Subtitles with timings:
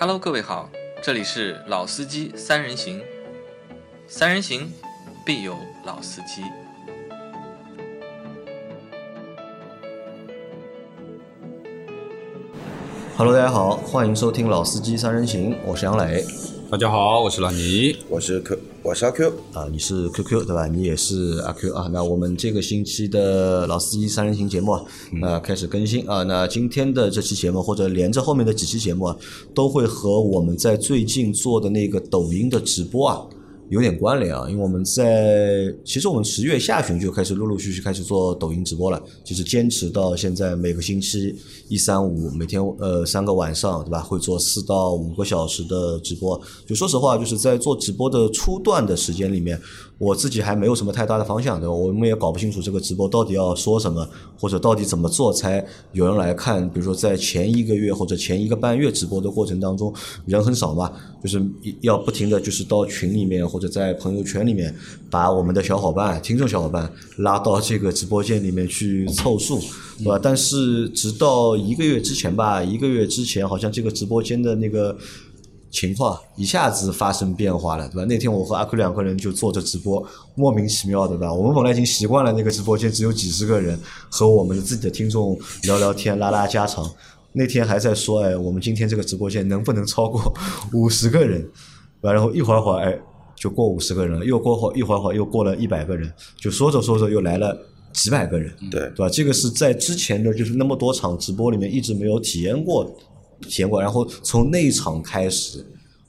[0.00, 0.70] Hello，各位好，
[1.02, 3.02] 这里是老司机三人行，
[4.08, 4.72] 三人行
[5.26, 5.54] 必有
[5.84, 6.40] 老司机。
[13.14, 16.24] Hello，大家好，欢迎收听《老司机三人行》，我是杨磊
[16.70, 17.98] 大家好，我是老倪。
[18.08, 20.66] 我是 Q，我是阿 Q，啊，你是 QQ 对吧？
[20.66, 21.86] 你也是阿 Q 啊。
[21.92, 24.82] 那我们这个星期的《老司机三人行》节目啊，
[25.20, 26.22] 呃，开始更新啊。
[26.22, 29.16] 那今天的这期节目或者连着后面的几期节目啊，
[29.54, 33.20] 都会和我们在最近做的那个抖音的直播啊。
[33.70, 41.36] 有点关联啊，因为我们在其实我们十月下旬就开始陆陆续续开始做抖音直播了，就是坚持到现在每个星期
[41.68, 46.38] 一三五每天呃三个晚上对吧，会做四到五个小时的直播。
[46.66, 49.56] 就说实话，就是在做直播的初段的时间里面，
[49.98, 51.72] 我自己还没有什么太大的方向，对吧？
[51.72, 54.04] 我们也搞不清楚这个直播到底要说什么，
[54.36, 56.68] 或者到底怎么做才有人来看。
[56.70, 59.94] 比如说在前一个月或者前一个半月直播的过程当中，
[60.26, 61.40] 人很少嘛，就是
[61.82, 64.74] 要不停的就是到群里面或或者在朋友圈里面
[65.10, 69.60] 把我们的小伙伴、听众小伙伴拉到这个直播间里面去凑数，
[69.98, 70.18] 对吧？
[70.22, 74.96] 但是直到一个月之前吧，一个月之前好像这个直播间的那个。
[75.72, 78.04] 情况一下子发生变化了，对吧？
[78.04, 81.32] 那天我和阿坤两个人就做着直播，莫名其妙的，吧？
[81.32, 83.78] 我们本来已经习惯了那个直播间只有几十个人，
[84.10, 86.90] 和我们的自己的听众聊聊天、拉拉家常。
[87.32, 90.34] 那天还在说，哎，我们今天这个直播间能不能超过
[90.72, 91.48] 五十个人？
[92.00, 92.98] 然后一会儿会儿，哎，
[93.40, 97.58] 就过五十个人了，又过会一会儿会又过了一百个人，就说着说着又来了
[97.90, 98.82] 几百个人，对。
[98.90, 99.08] 对吧？
[99.08, 102.84] 这个是在之前的就是那么多场直播里面一直没有体验过
[103.48, 105.64] 体验过，然后从那一场开始，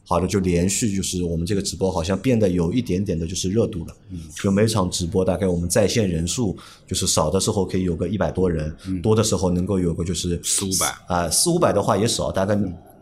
[0.06, 4.20] 好的就连续就是我们这个直播好像变得有一点点的就是热度了，嗯。
[4.36, 10.94] 就每场直播大概我们在线人数就是少的时候可以有个一百多人，多的时候能够有个就是四五百。
[11.08, 12.60] 啊，四五百的话也少，大概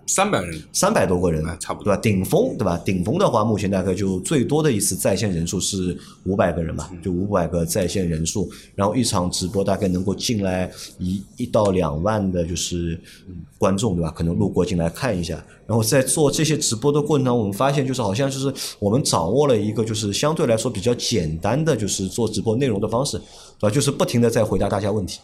[0.10, 2.02] 三百人，三百多个人哎，差不多对吧？
[2.02, 2.76] 顶峰对吧？
[2.84, 13.00] 顶峰的话，目前大概就最多的一次在线人数是五百个人吧，就五百个在线人数，然后一场直播大概能够进来一一到两万的，就是
[13.60, 14.10] 观众对吧？
[14.10, 15.36] 可能路过进来看一下，
[15.68, 23.20] 然后在做这些直播的过程当中，我们发现就是好像就是我们掌握了一个就是相对来说比较简单的就是做直播内容的方式，
[23.60, 23.70] 对吧？
[23.70, 25.20] 就是不停的在回答大家问题。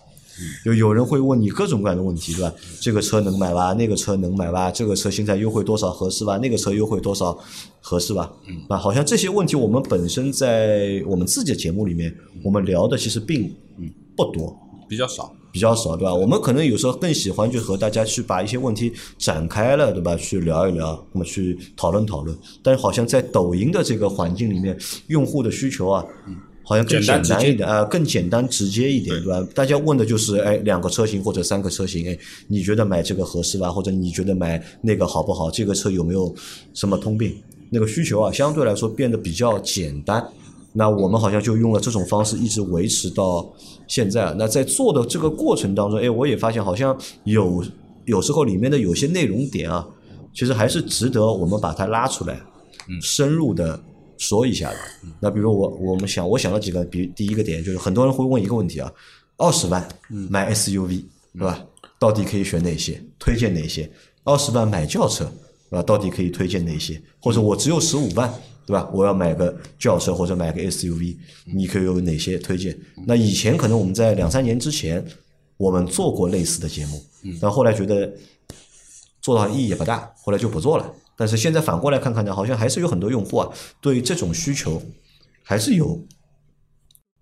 [0.65, 2.53] 有有人会问你各种各样的问题，对吧？
[2.79, 3.73] 这个车能买吧？
[3.73, 4.69] 那个车能买吧？
[4.71, 6.37] 这个车现在优惠多少合适吧？
[6.37, 7.37] 那个车优惠多少
[7.79, 8.31] 合适吧？
[8.47, 13.53] 嗯，啊，好像这些问题我们本身在我们自己的节目里面，我们聊的其实并
[14.15, 14.57] 不多，
[14.89, 15.33] 比较少。
[15.51, 16.13] 比较少，对吧？
[16.13, 20.13] 我们可能有时候更喜欢就和大家去把一些问题展开了，对吧？
[20.17, 22.37] 去聊一聊，那么去讨论讨论。
[22.61, 26.03] 但是好像在抖音的这个环境里面，用户的需求啊，
[26.65, 29.47] 好像更简单一点，呃，更简单直接一点，对吧？
[29.53, 32.17] 大家问的就是，哎，两个车型或者三个车型，哎，
[32.47, 33.69] 你觉得买这个合适吧？
[33.71, 35.51] 或者你觉得买那个好不好？
[35.51, 36.33] 这个车有没有
[36.73, 37.35] 什么通病？
[37.69, 40.25] 那个需求啊，相对来说变得比较简单。
[40.73, 43.47] 那我们好像就用了这种方式一直维持到
[43.87, 44.33] 现在。
[44.37, 47.63] 那在做的这个过程当中，哎，我也发现好像有
[48.05, 49.87] 有时候里面的有些内容点啊，
[50.33, 52.41] 其实还是值得我们把它拉出来，
[53.01, 53.79] 深入的
[54.17, 54.77] 说一下的。
[55.19, 58.91] 那比如我我们想，我想了几个，比第一个点就是很多人会问一个问题啊，
[59.37, 61.03] 二十万买 SUV
[61.33, 61.65] 是吧？
[61.99, 63.01] 到底可以选哪些？
[63.17, 63.89] 推荐哪些？
[64.23, 65.25] 二十万买轿车，
[65.69, 65.83] 对吧？
[65.83, 67.01] 到底可以推荐哪些？
[67.19, 68.33] 或者我只有十五万，
[68.65, 68.89] 对吧？
[68.93, 71.15] 我要买个轿车或者买个 SUV，
[71.45, 72.77] 你可以有哪些推荐？
[73.05, 75.05] 那以前可能我们在两三年之前，
[75.57, 77.03] 我们做过类似的节目，
[77.41, 78.11] 但后来觉得
[79.21, 80.93] 做到意义也不大，后来就不做了。
[81.15, 83.49] 但是现在反过来看看呢，好像还是有很多用户啊，
[83.79, 84.81] 对这种需求
[85.43, 85.99] 还是有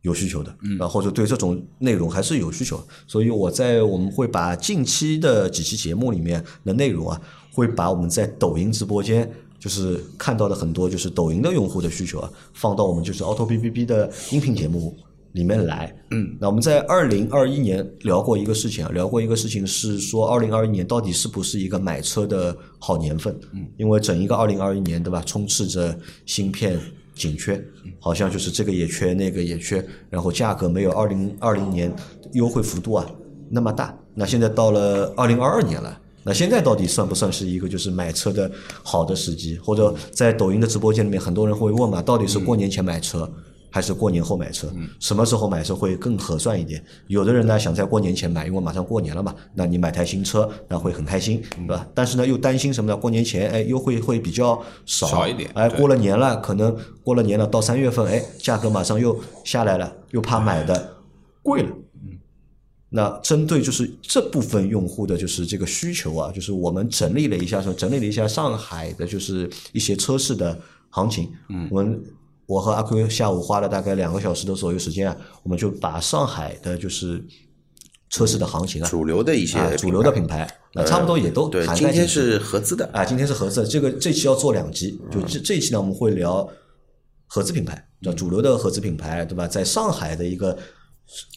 [0.02, 2.82] 有需求的，啊，或者对这种内容还是有需求。
[3.08, 7.22] 所以我在我们会把近期的几期节目里面的内容啊，
[7.54, 14.98] 会把我们在抖音直播间就是看到的很多就是抖音的用户的需求啊，放到我们就是 Auto B B B 的音频节目
[15.34, 15.94] 里面来。
[16.12, 23.38] 嗯，那我们在二零二一年聊过一个事情啊，聊过一个事情是说二零二一年到底是不是一个买车的好年份？
[23.52, 25.96] 嗯，因为整一个二零二一年对吧，充斥着
[26.26, 26.80] 芯片
[27.14, 27.64] 紧缺，
[28.00, 31.94] 好像就是这个也缺，那个也缺，然后价格没有二零二零年
[32.32, 33.06] 优惠幅度啊
[33.50, 33.96] 那么大。
[34.16, 36.00] 那现在到了二零二二年了。
[36.26, 38.50] 那现在到底算不算是一个就是买车的
[38.82, 39.58] 好的时机？
[39.58, 43.30] 或者在抖音的直播间里面，很多人会问嘛，到底是过年前买车，
[43.74, 44.72] 还是过年后买车？
[45.00, 46.86] 什么时候买车会更合算一点？
[47.08, 51.88] 有的人呢想在过年前买，因为马上过年了嘛，那你买台新车，那会很开心，对吧？
[51.92, 52.96] 但是呢又担心什么呢？
[52.96, 60.94] 过年前哎优惠会比较少少一点哎过了年了，可能过了年了到三月份，哎价格马上又下来了，又怕买的
[61.42, 61.70] 贵了。
[62.90, 70.56] 那针对就是这部分用户的就是这个需求啊，就是我们整理了一下，说整理了一下上海的就是一些车市的
[70.92, 71.32] 行情。
[71.50, 72.00] 嗯，我们
[72.46, 77.24] 我和阿坤下午花了大概两个小时的左右时间啊，我们就把上海的就是
[78.10, 86.48] 车市的行情啊，主流的一些啊主流的品牌，那差不多也都对，涵今天是合资的，啊，今天是合资的，这个这期要做两集，就这这一期呢，我们会聊
[87.26, 88.12] 合资品牌，叫？
[88.14, 89.48] 主流的合资品牌，对吧？
[89.48, 90.56] 在上海的一个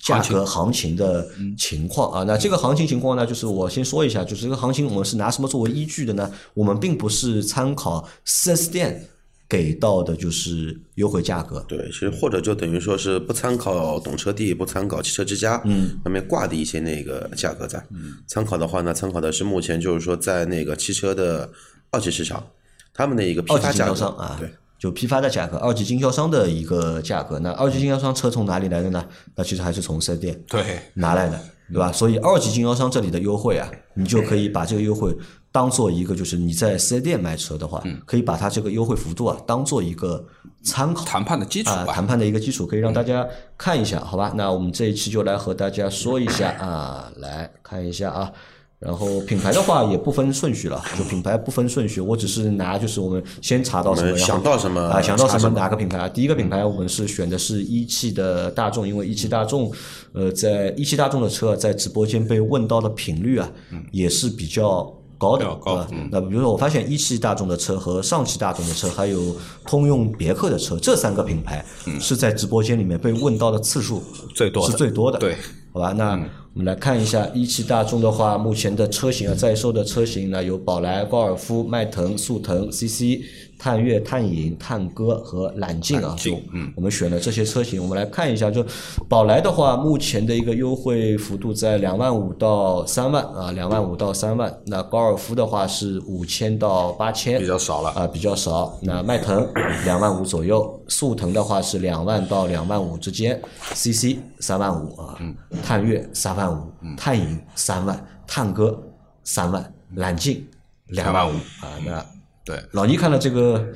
[0.05, 1.27] 价格行情的
[1.57, 6.31] 情况啊，那这个行情情况呢，就是我先说一下，就是这个行情我们是拿什么作为依据的呢？
[6.53, 9.09] 我们并不是参考四 S 店
[9.49, 21.49] 给到的就是优惠价格，对，其实或者就等于说是不参考懂车帝，不参考汽车之家，嗯，上面挂的一些那个价格在，嗯，参考的话呢，参考的是目前就是说在那个汽车的
[21.93, 22.45] 二级市场，
[22.93, 27.39] 他们的一个批发价格，销商啊，对，就批发的价格，二级经销商的一个价格。
[27.39, 29.07] 那二级经销商车从哪里来的呢？
[29.37, 31.41] 那其实还是从四 S 店对，拿来的，
[31.73, 31.93] 对吧？
[31.93, 35.17] 所以二级经销商这里的优惠啊，你就可以把这个优惠
[35.57, 40.23] 当做一个，就是你在四 S 店买车的话，可以把它这个优惠幅度啊当做一个
[40.63, 41.03] 参考。
[41.07, 41.95] 谈判的基础啊，吧。
[41.95, 43.27] 谈判的一个基础，可以让大家
[43.57, 44.35] 看一下，好吧？
[44.37, 48.31] 那我们这一期就来和大家说一下啊，来看一下啊。
[48.79, 56.07] 然后品牌的话也不分顺序了，就品牌不分顺序，我只是拿就是我们先查到什么，想到什么啊，想到什么查什么哪个品牌啊？
[56.07, 59.73] 第一个品牌我们是选的是一汽的大众，因为一汽大众，
[60.13, 63.51] 呃，在一汽大众的车在直播间被问到的频率啊，
[63.91, 64.93] 也是比较。
[65.19, 66.09] 高的高对吧？
[66.11, 71.65] 那比如说，我发现一汽大众的车和上汽大众的车，还有通用别克的车，这三个品牌
[72.01, 74.03] 是在直播间里面被问到的次数
[74.35, 75.19] 最多是最多的。
[75.19, 75.37] 对，
[75.73, 76.13] 好吧，那
[76.55, 83.21] 我们来看一下一汽大众的话，目前的车型啊，在售的车型呢有宝来、高尔夫、迈腾、速腾、CC、
[83.59, 86.15] 探岳、探影、探歌和揽境啊。
[86.19, 88.65] 就嗯，我们选了这些车型，我们来看一下，就
[89.09, 94.53] 宝来的话，目前的一个优惠幅度在两万五到三万啊，两万五到三万。
[94.67, 98.79] 那高尔夫的话是五千到八千，比较少了啊，比较少。
[98.83, 99.47] 那迈腾
[99.85, 103.41] 两万五左右，速腾的话是两万到两万五之间
[103.75, 105.19] ，CC 三万五啊，
[105.63, 106.63] 探岳三万五，
[106.97, 108.79] 探影三万，探歌
[109.25, 110.47] 三万，揽境
[110.89, 111.73] 两万五啊。
[111.85, 112.05] 那
[112.47, 113.73] 对，老倪看了这个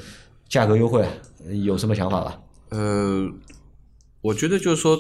[0.49, 1.05] 价格优惠，
[1.65, 2.39] 有什么想法吧？
[2.69, 3.29] 呃，
[4.21, 4.97] 我觉得就是说，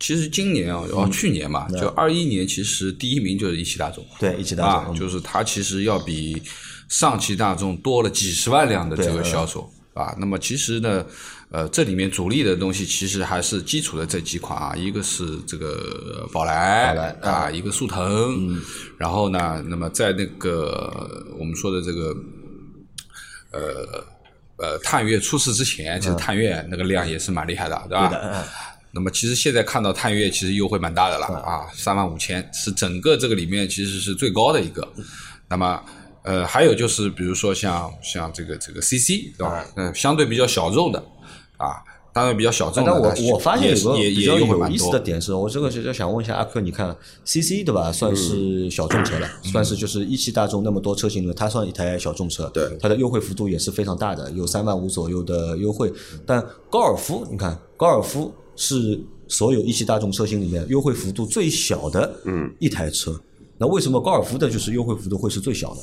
[0.00, 4.02] 其实今年啊，哦，去年嘛，就二一年，其实第一名就是一汽大众。
[4.18, 6.42] 对，一汽大啊众，，嗯就是它其实要比
[6.88, 10.16] 上汽大众多了几十万辆的这个销售啊。
[10.18, 11.04] 那么其实呢，
[11.50, 18.58] 呃，这里面主力的东西其实还是基础的这几款啊，一个是这个宝来宝来嗯啊，一个速腾，
[18.96, 22.16] 然后呢，那么在那个我们说的这个
[23.52, 24.04] 呃
[24.56, 28.44] 呃探月出事之前，其实探月那个量也是蛮厉害的，对吧？
[28.92, 34.86] 那么其实现在看到探月其实优惠蛮大的了啊，三万五千是整个这个里面其实是最高的一个。
[35.48, 35.80] 那么
[36.22, 39.64] 呃还有就是比如说像像这个这个 CC 对吧？
[39.76, 40.98] 嗯，相对比较小众的
[41.56, 55.92] 啊，当然比较小众的，但我我发现也有个比较有意思的点是，我这个就就想问一下阿克，你看 CC 对吧，算是小众车了，算是就是一汽大众那么多车型里面，它算一台小众车，对它的优惠幅度也是非常大的，有三万五左右的优惠。
[56.26, 63.20] 但高尔夫，你看高尔夫是所有一汽大众车型里面优惠幅度最小的嗯一台车。
[63.56, 65.80] 那为什么高尔夫的就是优惠幅度会是最小的？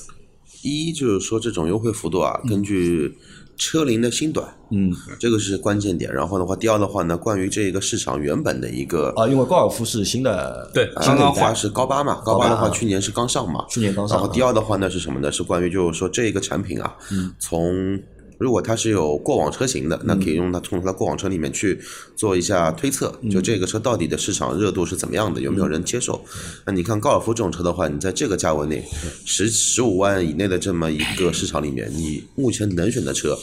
[0.63, 3.15] 一就是说这种优惠幅度啊，根据
[3.57, 6.13] 车龄的新短，嗯，这个是关键点。
[6.13, 14.17] 然后的话，第二的话呢，关于这个市场原本的一个啊，因为高尔夫是新的，对新的刚刚换话是高八嘛，高八的话去年是刚上嘛，去年刚上。
[14.17, 15.31] 然后第二的话呢是什么呢？
[15.31, 17.33] 是关于就是说这个产品啊，嗯。
[17.39, 17.99] 从
[18.37, 21.79] 如果它是有过往车型的，那可以用它从它过往车里面去
[22.15, 26.23] 做一下推测，嗯就这个车到底的市场热度是怎么样的，有没有人接受？
[26.65, 28.85] 那你看高尔夫这种车的话，你在这个价位内，
[29.25, 33.37] 十十五万以内的这么一个市场里面，你目前能选的车，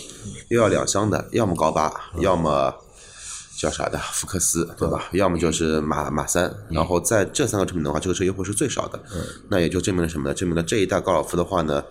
[0.48, 2.74] 又要两厢的，要么高八，要么。
[3.56, 5.08] 叫啥的福克斯，对吧？
[5.12, 9.00] 要么就是马马三，然后在这三个车品的话，这个车优惠是最少的。
[9.48, 10.34] 那也就证明了什么呢？
[10.34, 11.82] 证明了这一代高尔夫的话呢，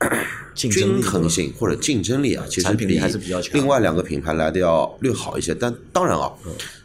[0.54, 5.54] 均衡性或者竞争力啊，其实还是比较强另外两个品牌来的要略好一些。
[5.54, 6.32] 但当然啊，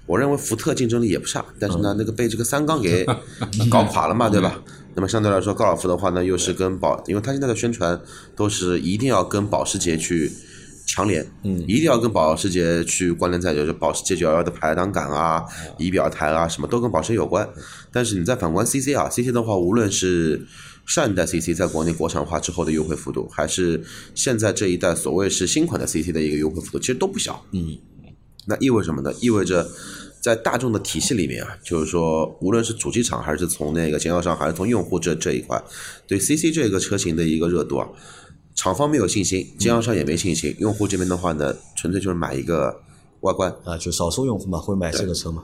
[0.05, 3.05] 我认为福特竞争力也不差，但是呢，那个被这个三缸给
[3.71, 4.61] 搞垮了嘛，对吧？
[4.95, 7.99] 那么相对来说，高尔夫的话呢，又是跟保，因为它现在的宣传
[8.35, 10.31] 都是一定要跟保时捷去。
[10.87, 15.43] 强联，嗯，一定要跟保时捷去关联在，就是保时捷九幺幺的排挡杆啊、
[15.79, 17.49] 仪表台啊，什么都跟保时捷有关。
[17.91, 20.45] 但是你再反观 CC 啊，CC 的话，无论是
[20.85, 27.43] 上一代 CC 在国内国产化之后的优惠幅度，还是现在这一代所谓是新款的 CC 的一个优惠幅度，其实都不小。
[27.51, 27.77] 嗯，
[28.45, 29.11] 那意味什么呢？
[29.19, 29.67] 意味着
[30.21, 35.63] 在大众的体系里面啊，就是说，无论是主机厂还是从那个经销商，还是从用户这这一块，
[36.07, 37.87] 对 CC 这个车型的一个热度啊，
[38.55, 42.75] 厂方没有信心，经销商也没信心，用户这边的话呢，纯粹就是买一个
[43.21, 43.53] 外观。
[43.63, 45.43] 啊，就少数用户嘛会买这个车嘛。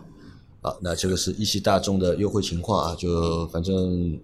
[0.62, 4.20] 啊，那这个是一汽大众的优惠情况啊，就反正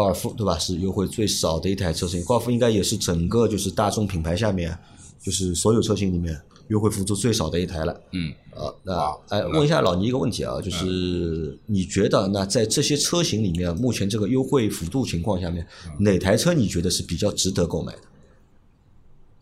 [0.00, 4.74] 高尔夫对吧，是优惠最少的一台车型，高尔夫应该也是整个就是大众品牌下面，
[5.22, 8.00] 就是所有车型里面优惠幅度最少的一台了。
[8.12, 8.94] 嗯，啊，那
[9.28, 15.66] 哎，问一下老倪一个问题啊，就是你觉得那在这些车型里面，目前这个优惠幅度情况下面，
[15.98, 18.00] 哪台车你觉得是比较值得购买的？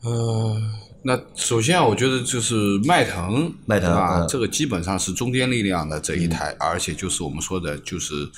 [0.02, 0.60] 呃，
[1.02, 4.26] 那首先啊，我觉得就是迈腾，迈腾啊，嗯。
[4.26, 8.28] 这个基本上是中坚力量的这一台，而且就是我们说的，就是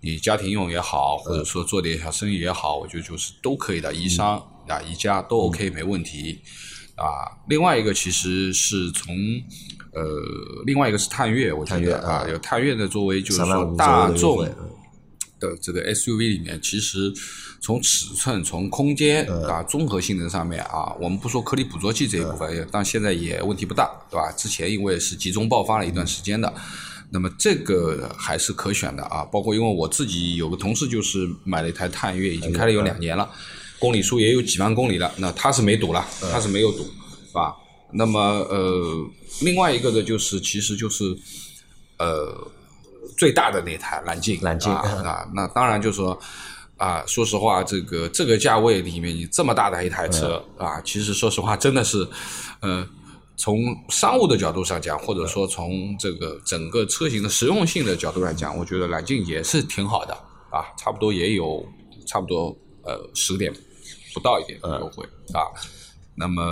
[0.00, 4.38] 你家庭用也好，或者说做点小生意也好，我觉得就是都可以的，宜商
[4.68, 6.40] 啊、宜家都 OK 没问题。
[6.94, 7.34] 啊。
[7.48, 9.16] 另外一个其实是从
[9.92, 10.04] 呃，
[10.66, 12.28] 另外一个是探岳，我觉得啊，啊。
[12.28, 14.44] 有探岳的作为就是说大众
[15.40, 17.12] 的这个 SUV 里面，其实
[17.60, 19.44] 从尺寸、从空间嗯。
[19.44, 24.30] 啊、综合性能上面啊，我们不说颗粒捕捉器这一部分，但现在也问题不大，对吧？
[24.32, 26.52] 之前因为是集中爆发了一段时间的，
[27.10, 29.24] 那么这个还是可选的啊。
[29.24, 33.28] 包括因为我自己有个同事就是买了一台探岳，已经开了有两年了，
[33.78, 36.84] 公里数也有几万公里了，那他是没堵了，他是没有堵，
[37.26, 37.54] 是吧？
[37.92, 39.06] 那么呃，
[39.40, 41.04] 另外一个的就是，其实就是
[41.98, 42.52] 呃。
[43.16, 46.16] 最大的那台揽境，揽境啊啊，那当然就是说
[46.76, 52.06] 啊，说实话，这个这个价位里面，你这么大的一台车、啊，其实说实话，真的是，
[52.60, 52.86] 呃，
[53.38, 53.56] 从
[53.88, 60.12] 商务的角度上讲，或者说从这个整个车型的实用性的角度来讲，我觉得揽境也是挺好的
[60.50, 61.64] 啊，差不多也有
[62.04, 63.52] 差不多呃十点
[64.12, 65.54] 不到一点的优惠、啊。
[66.20, 66.42] 那么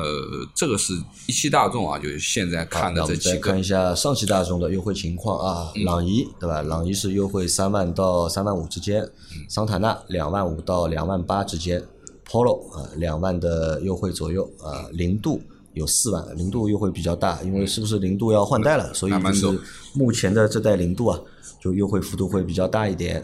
[0.54, 0.92] 这个是
[1.26, 6.62] 一汽大众啊，就是现在看的这几再看一下上汽大众的优惠情况啊，朗逸对吧？
[6.62, 9.04] 朗逸是优惠三万到三万五之间，
[9.48, 11.82] 桑塔纳两万五到两万八之间
[12.30, 15.42] ，Polo 啊两万的优惠左右啊，零度
[15.76, 19.60] 有四万，零度优惠比较大，因为是不是零度要换代了，所以就是
[19.92, 21.20] 目前的这代零度啊，
[21.60, 23.22] 就优惠幅度会比较大一点。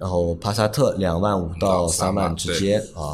[0.00, 3.12] 然后帕萨特两万五到三万之间啊，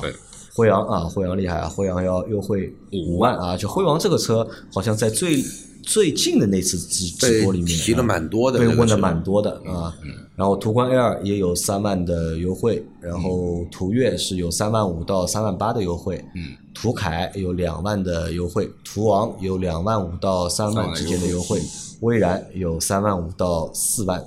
[0.55, 5.43] 辉昂啊，辉昂厉害啊，辉昂要优惠五万啊，就辉昂这个车好像在最
[5.83, 9.93] 最近的那次直直播里面提了蛮多的被问的蛮多的啊。
[10.37, 21.59] 然后途观 L 也有三万的优惠，然后途岳是有三万五到三万八的优惠，嗯，途凯有两万的优惠，途昂有两万五到三万之间的优惠，
[22.03, 24.23] 威然有三万五到四万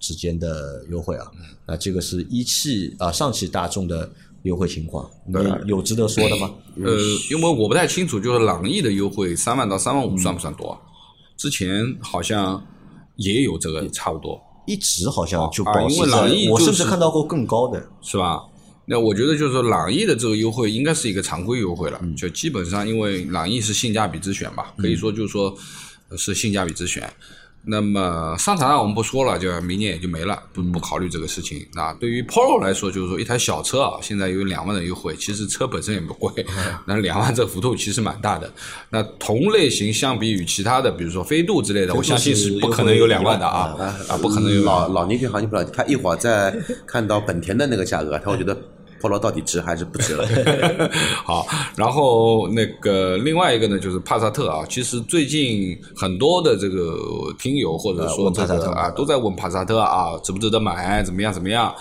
[0.00, 1.30] 之间的优惠啊。
[1.64, 4.10] 那这个是一汽啊上汽大众的
[4.42, 5.34] 优惠情况，你
[5.68, 6.50] 有值得说的吗？
[6.84, 6.98] 呃，
[7.30, 10.76] 因为我不太清楚，就是朗逸的优惠三万到三万五算不算多？
[11.36, 12.60] 之前好像
[13.14, 17.80] 也有这个差不多，一直好像就啊保朗逸我甚至看到过更高的。
[18.00, 18.42] 是吧？
[18.84, 25.56] 那我觉得就是说，朗逸的这个优惠应该是一个常规优惠了，就基本上因为朗逸是性价比之选吧，可以说就是说
[26.08, 27.08] 呃是性价比之选。
[27.64, 31.64] 那么桑塔纳我们不说了，就明年也就没了，不不考虑这个事情。
[31.74, 36.44] 那对于 Polo 来说，就是说一台小车啊，现在有两万的优惠，其实车本身也不贵，
[36.86, 38.52] 那两万这幅度其实蛮大的。
[38.90, 43.76] 那同类型相比于其他的，比如说飞度之类的，我相信是不可能有两万的啊
[44.08, 46.52] 啊，不可能有老老年轻行情不了解，他一会儿再
[46.84, 48.60] 看到本田的那个价格，他会觉得
[49.02, 50.24] Polo 到底值还是不值了。
[51.26, 51.44] 好，
[51.74, 54.64] 然后那个另外一个呢，就是帕萨特啊。
[54.68, 56.96] 其实最近很多的这个
[57.38, 61.74] 听友或者说帕萨特个啊，都在问帕萨特啊，值不值得买，怎么样怎么样？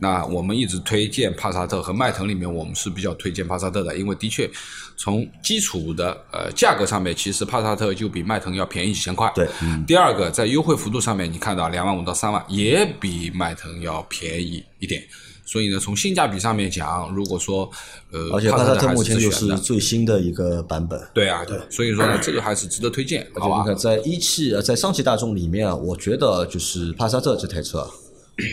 [0.00, 4.48] 那我们一直推荐帕萨特和迈腾里面，我们是比较推荐帕萨特的，因为的确
[4.96, 9.28] 从基础的呃价格上面，其实帕萨特就比迈腾要便宜几千块。
[9.34, 9.48] 对，
[9.88, 15.02] 第二个在优惠幅度上面，你看到两万五到三万，也比迈腾要便宜一点。
[15.50, 17.70] 所以呢，从性价比上面讲，如果说
[18.12, 21.00] 呃，而且帕萨特目前又是最新的一个版本。
[21.14, 23.64] 对啊，对，所以说呢，这个还是值得推荐，好吧你？
[23.64, 27.88] 看，在一汽呃，在上汽大众里面啊，我觉得就是帕萨特这台车啊，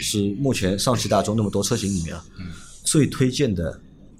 [0.01, 2.23] 是目前上汽大众那么多车型里面啊，
[2.85, 3.77] 最推荐的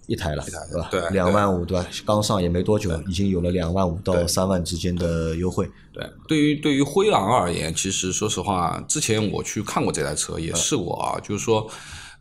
[0.07, 0.89] 一台了，对吧？
[0.91, 1.87] 对两万五对吧？
[2.05, 5.65] 刚上也没多久，已经有了两万五到三万之间的优惠。
[5.93, 11.65] 对，对于对于辉昂而言，其实说实话，之前我去看过这台车，也试过啊，就是说，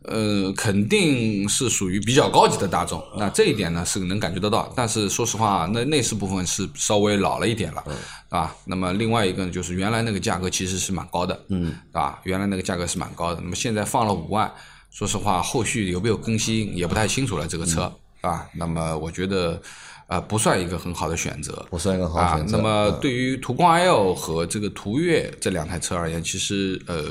[0.07, 4.71] 呃，肯定是属于比较高级的大众，那这一点呢是能感觉得到。
[4.75, 7.83] 但是说实话，那内饰部分是稍微老了一点了，
[8.29, 8.55] 啊。
[8.65, 13.41] 那么另外一个呢，就是原来那个价格其实是蛮高的，嗯，啊，原来那个价格是蛮高的。
[13.41, 14.51] 那么现在放了五万，
[14.91, 17.91] 说实话，后续有没有更新也不太清楚了这个车。
[18.21, 19.61] 啊，那么我觉得，
[20.07, 21.63] 啊、不算一个很好的选择。
[21.69, 22.57] 不算一个好啊选，择。
[22.57, 27.03] 那么嗯对于途观 L 和这个途岳这两台车而言，其实呃，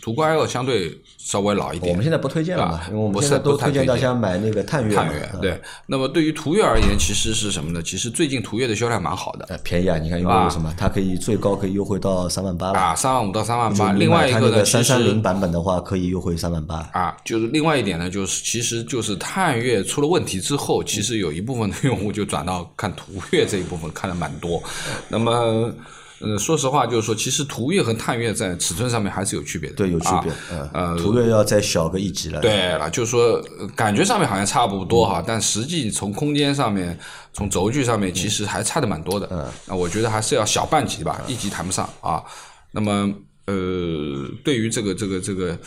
[0.00, 1.90] 途观 L 相对稍微老一点。
[1.90, 5.60] 我们现在不推荐了因为我们现在都推荐大家买那个探岳，探岳嗯，对。
[5.86, 7.82] 那么对于途岳而言，其实是什么呢？
[7.82, 9.98] 其实最近途岳的销量蛮好的呃便宜啊！
[9.98, 10.72] 你看，因为啊为什么？
[10.76, 12.78] 它可以最高可以优惠到三万八了。
[12.78, 13.92] 啊，三万五到三万八。
[13.92, 16.76] 另外一个呢，其三三零版本的话，可以优惠三万八。
[16.92, 24.62] 啊，就是另外一点呢，就是其实就是探岳出了问题之后，其实有一部分的用户就转到看途岳这一部分看的蛮多。
[25.08, 25.72] 那么，
[26.20, 29.76] 呃，说实话，就是说，其实途岳和探岳在尺寸上面还是有区别的。
[29.76, 30.30] 对，有区别
[30.72, 32.40] 呃，途岳要再小个一级了。
[32.40, 36.98] 对了，就是说呃感觉上面好像差不多哈，但实际从空间上面、
[37.32, 39.26] 从轴距上面，其实还差的蛮多的。
[39.30, 42.22] 嗯，那我觉得还是要小半级吧，一级谈不上啊。
[42.70, 43.10] 那么
[43.46, 43.54] 呃，
[44.44, 45.58] 对于这个这个这个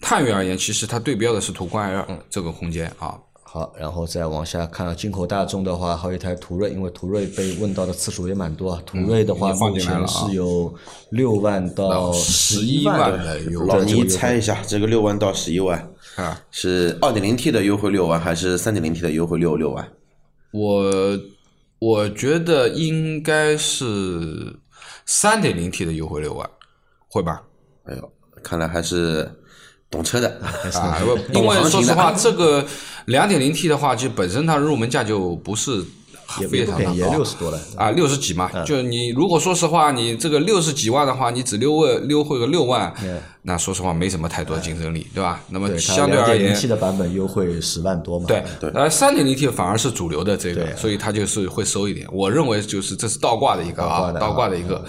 [0.00, 3.18] 探岳而言，其实它对标的是途观 L 这个空间啊。
[3.56, 8.82] 好，然后再往下看进口大众的话，还有一台途锐，因为途锐被问到的次数也蛮多啊。
[8.84, 10.74] 途锐的话，目前是有
[11.08, 15.78] 六万到十一万万的优惠老倪猜一下，这个六万到十一万
[16.16, 19.90] 啊，是二点零 T 的优惠六万，还是三点零 T 的优惠六六万？
[20.50, 20.92] 我
[21.78, 24.54] 我觉得应该是
[25.06, 26.46] 三点零 T 的优惠六万，
[27.08, 27.42] 会吧？
[27.84, 29.26] 哎呦，看来还是
[29.90, 30.28] 懂车的。
[30.74, 30.98] 啊，
[31.32, 32.64] 不因为说实话，这个
[33.06, 35.84] 两点零 T 的话，就本身它入门价就不是
[36.40, 37.60] 也非常的高六十多了。
[37.76, 38.50] 啊，六十几嘛。
[38.64, 42.92] 就你如果说实话，你这个六十几万的话，你只溜个溜会个六万，
[43.42, 45.40] 那说实话没什么太多竞争力，对吧？
[45.50, 48.26] 那么相对而言，零 T 的版本优惠十万多嘛。
[48.26, 48.42] 对，
[48.74, 52.08] 呃，三点零 T 反而是主流的这个，所以它就是会收一点。
[52.10, 54.84] 我认为就是这是倒挂的一个啊，倒挂的啊倒挂的一个啊。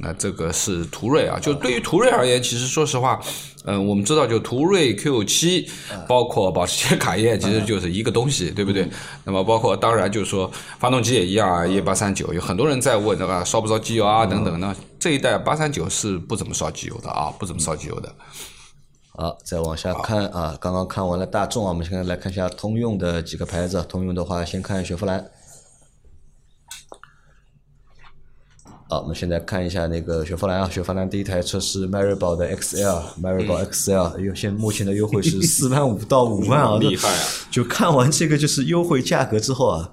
[0.00, 3.20] 那这个是途锐啊，就对于途锐而言，其实说实话，
[3.64, 5.66] 嗯、我们知道就途锐 Q 七，
[6.06, 8.88] 包括保时捷卡宴，其实就是一个东西，对不对？
[9.24, 14.60] 那么包括当然就是说发动机也一样啊，一八三九，有很多人在问对吧，烧不烧机油啊等等。
[14.60, 18.14] 那这一代八三九是不怎么烧机油的啊，不怎么烧机油的。
[19.14, 23.82] 好，再往下看啊，刚刚看完了大众啊，我们现在来看一下通用的几个牌子。
[23.88, 25.24] 通用的话，先看雪佛兰。
[28.88, 37.24] 好，我们现在看一下那个雪佛兰啊，雪佛兰第一台车是迈锐宝的 XL，迈锐宝 XL，优现目前的优惠是四万五到五万啊， 厉害啊！
[37.50, 39.90] 就看完这个就是优惠价格之后啊，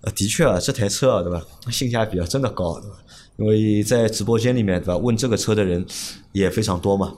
[0.00, 2.96] 呃，的确啊，这台车啊，对吧，性价比啊真的高，对吧？
[3.36, 5.84] 因为在直播间里面，对吧，问这个车的人
[6.32, 7.12] 也非常多嘛，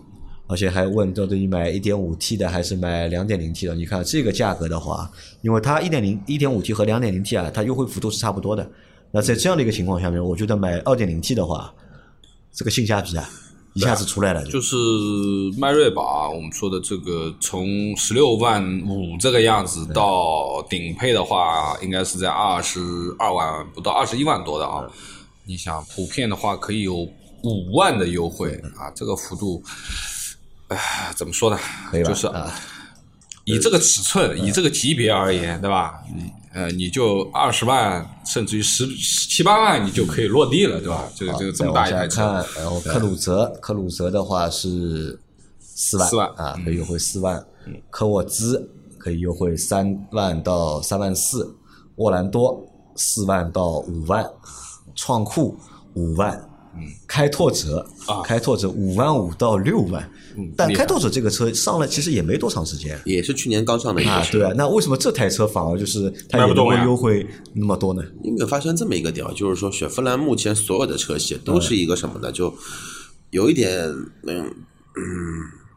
[0.48, 3.74] 而且还问到底你买 1.5T 的还是买 2.0T 的？
[3.76, 5.08] 你看这个价格的话，
[5.42, 8.68] 因为它1.0、1.5T 和 2.0T 啊，它优惠幅度是差不多的。
[9.14, 11.72] 那在这样的一个情况下面，我觉得买二点零 T 的话，
[12.52, 13.24] 这个性价比啊，
[13.72, 14.54] 一下子出来了就。
[14.54, 14.76] 就是
[15.56, 22.80] 迈锐宝啊，我们说的这个从十六万五这个样子到顶配的话，应该是在二十
[23.16, 24.84] 二万不到二十一万多的啊。
[25.44, 29.62] 你想普遍的话可以有五万的优惠啊，这个幅度，
[30.66, 31.56] 哎，怎么说呢
[32.04, 32.52] 就是啊
[33.44, 36.02] 以这个尺寸、以这个级别而言，对吧？
[36.14, 41.08] 你呃，你就二十万，甚至于十十七八万，你就可以落地了，对吧？
[41.14, 45.18] 这个这个大一台车，看，然后克鲁泽，克鲁泽的话是
[45.58, 47.44] 四万，4万啊，可以优惠四万。
[47.90, 51.54] 科沃兹可以优惠三万到三万四，
[51.96, 54.24] 沃兰多四万到五万，
[54.94, 55.56] 创酷
[55.94, 56.48] 五万。
[57.06, 60.10] 开拓者啊开拓者五万五到六万，
[60.56, 64.38] 但开拓者这个车上来其实也没多长时间也是去年刚上的一个啊，车。
[64.38, 68.02] 对啊，那为什么这台车反而就是它也能优惠那么多呢？
[68.22, 69.32] 你有没有发生这么一个点啊？
[69.36, 72.32] 就是说，雪佛兰目前所有的车系都是一个什么呢？
[72.32, 72.52] 就
[73.30, 73.78] 有一点，
[74.26, 74.44] 嗯
[74.96, 75.04] 嗯，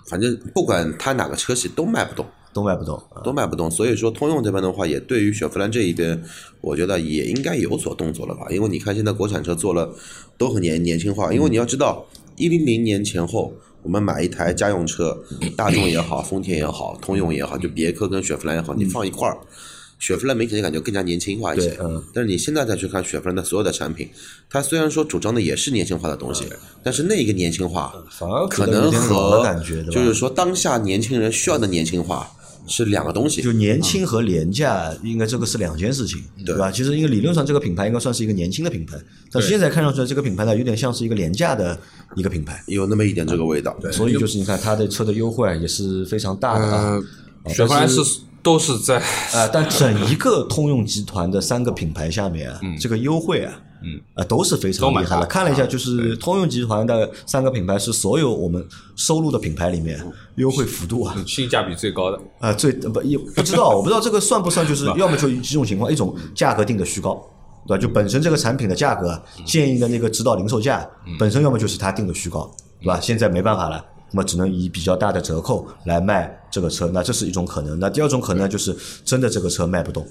[0.10, 3.70] 反正不管它哪个车系都卖不动，都卖不动啊，都卖不动。
[3.70, 6.20] 所以说，通用这边的话，也对于雪佛兰这一边，
[6.62, 8.48] 我觉得也应该有所动作了吧？
[8.50, 9.94] 因为你看现在国产车做了
[10.38, 13.54] 都很年年轻化，因为你要知道，一零零年前后。
[13.88, 15.18] 我们买一台家用车，
[15.56, 19.38] 大众也好，丰田也好，通用也好，就别克跟雪佛兰也好，你放一块儿，
[19.98, 21.80] 雪佛兰明显感觉更加年轻化一些。
[22.14, 24.10] 但是你现在再去看雪佛兰的所有的产品，
[24.50, 26.44] 它虽然说主张的也是年轻化的东西，
[26.84, 29.42] 但是那个年轻化反而可能和？
[29.90, 32.30] 就是说当下年轻人需要的年轻化
[32.68, 33.42] 是两个东西。
[33.42, 36.72] 就年轻和廉价，应该这个是两件事情，对吧？
[36.72, 38.98] 其实因为理论上这个品牌应该算是一个年轻的品牌，
[39.32, 41.80] 但现在看上去这个品牌呢，有点像是一个廉价的
[42.16, 47.04] 一个品牌，有那么一点这个味道，所以就是你看它的车的优惠啊也是非常大的
[47.48, 48.02] 雪佛兰是
[48.48, 48.96] 都是在
[49.36, 55.26] 呃，但整一个通用集团的三个品牌下面啊，这个优惠啊，嗯，啊都是非常厉害的。
[55.26, 60.02] 看了一下，就是通用集团的三个品牌是所有我们收入的品牌里面
[60.36, 62.18] 优惠幅度啊，性价比最高的。
[62.40, 67.22] 啊最不也不知道，我不知道这个算不算，就是 要么就几种情况，一种价格定的虚高。
[67.68, 67.82] 对吧？
[67.82, 70.88] 就本身这个产品的价格啊建议的那个指导零售价，
[71.20, 72.98] 本身要么就是它定的虚高，对吧？
[73.02, 77.78] 现在没办法了，那么只能以比较大的折扣来卖这个车，那这是一种可能。
[77.80, 80.08] 那第二种可能就是真的这个车卖不动，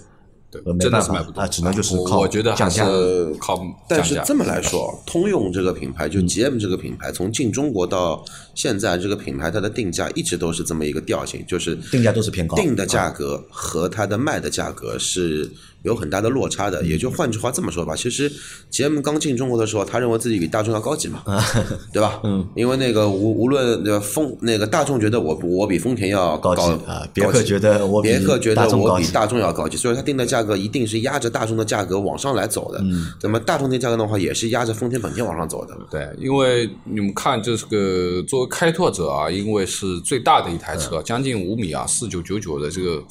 [0.51, 1.43] 对呃，没真的办法是卖不动。
[1.43, 3.39] 啊只能就是我靠我觉得还是降价。
[3.41, 3.75] 靠降价。
[3.89, 12.57] 但是这么来说，通用这个品牌，就 GM 这个品牌，从进中国到现在，这个品牌它的定价一直都是这么一个调性，就是定价都是偏高。
[12.57, 15.51] 定的价格和它的卖的价格是
[15.83, 16.85] 有很大的落差的。
[16.85, 18.31] 也就换句话这么说吧，其实
[18.71, 21.23] GM 刚进中国的时候，他认为自己比大众要高级嘛，
[21.93, 22.21] 对吧？
[22.25, 32.79] 嗯，因为那个无无论那个丰那个大众觉得我我比丰田要高级啊别克觉得我别克觉得我比大众要高级，所以它定的价格一定是压着大众的价格往上来走的。
[32.83, 35.77] 嗯，那么大众的价格的话，也是压着丰田、本田往上走的。
[35.91, 43.03] 对，因为你们看这个作为开拓者啊，因为是最大的一台车，将近五米啊，四九九九的这个，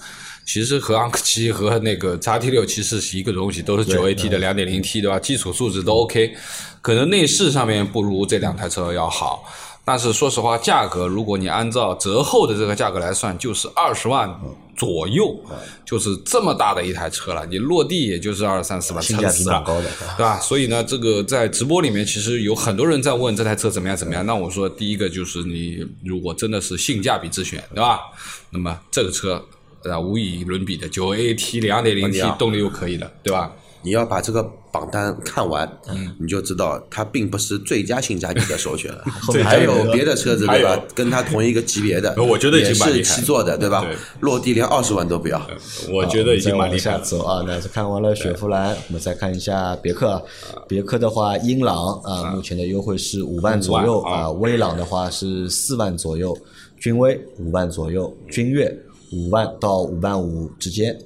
[0.46, 5.20] 其实和昂克旗和那个叉 T 六其实是一个东西，都是九 AT 的两点零 T 对吧？
[5.20, 6.36] 基础素质都 OK，
[6.82, 9.44] 可能内饰上面不如这两台车要好。
[9.88, 14.28] 但是说实话，价格如果你按照折后的这个价格来算，就是二十万
[14.76, 15.40] 左右，
[15.86, 17.46] 就是这么大的一台车了。
[17.46, 19.90] 你落地也就是二三十万，性价比蛮高的。
[20.18, 20.40] 对吧？
[20.40, 24.26] 所以呢，这个在直播里面，其实有很多人在问这台车怎么样怎么样。
[24.26, 28.00] 那我说，第一个就是你如果真的是性价比之选，对吧？
[28.50, 29.40] 那么这个车
[29.92, 33.52] 啊，无以伦比的，九 AT 两点零 T 啊动力又可以了，对吧？
[33.82, 35.72] 你要把这个榜单看完，
[36.20, 38.92] 你就知道它并不是最佳性价比的首选，
[39.32, 40.82] 面还还有有别的车子对吧？
[40.96, 43.96] 跟它同一个级别的， 呃我觉得已也是经蛮厉害七座的对吧对？
[44.22, 45.40] 落地连二十万都不要。
[45.92, 47.00] 我觉得已经蛮厉害再往下了。
[47.04, 50.20] 走啊，那是看完了雪佛兰，我们再看一下别克啊。
[50.68, 56.36] 别克的话，英朗啊，目前的优惠是五万左右啊啊，威朗的话是四万左右，
[56.80, 58.76] 君威五万左右，君越
[59.12, 61.00] 五万到五万五之间。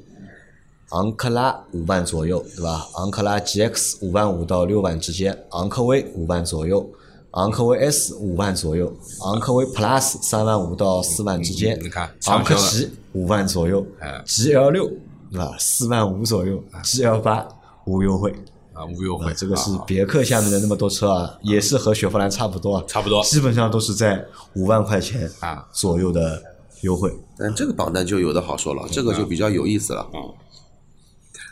[0.91, 2.87] 昂克拉五万左右，对吧？
[2.95, 6.89] 昂克拉 GX 五万五到六万之间，昂科威五万左右，
[7.31, 13.85] 昂科威 S 五万左右，昂科威 Plus 三万五到四万之间，嗯你看昂科旗五万左右。
[13.99, 14.89] 哎，GL 六
[15.31, 15.55] 对吧？
[15.59, 17.47] 四万五左右，GL 八
[17.85, 18.33] 无优惠。
[18.73, 19.83] 啊，无优惠啊，，这个是啊。
[19.85, 23.23] 别克下面的那么多车啊，也是和雪佛兰差不多啊，差不多。
[23.25, 25.67] 基本上都是在五万块钱啊。
[25.71, 26.41] 左右的
[26.81, 27.11] 优惠。
[27.37, 30.07] 但这个榜单就有的好说了，这个就比较有意思了。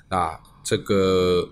[0.10, 1.48] 啊，这个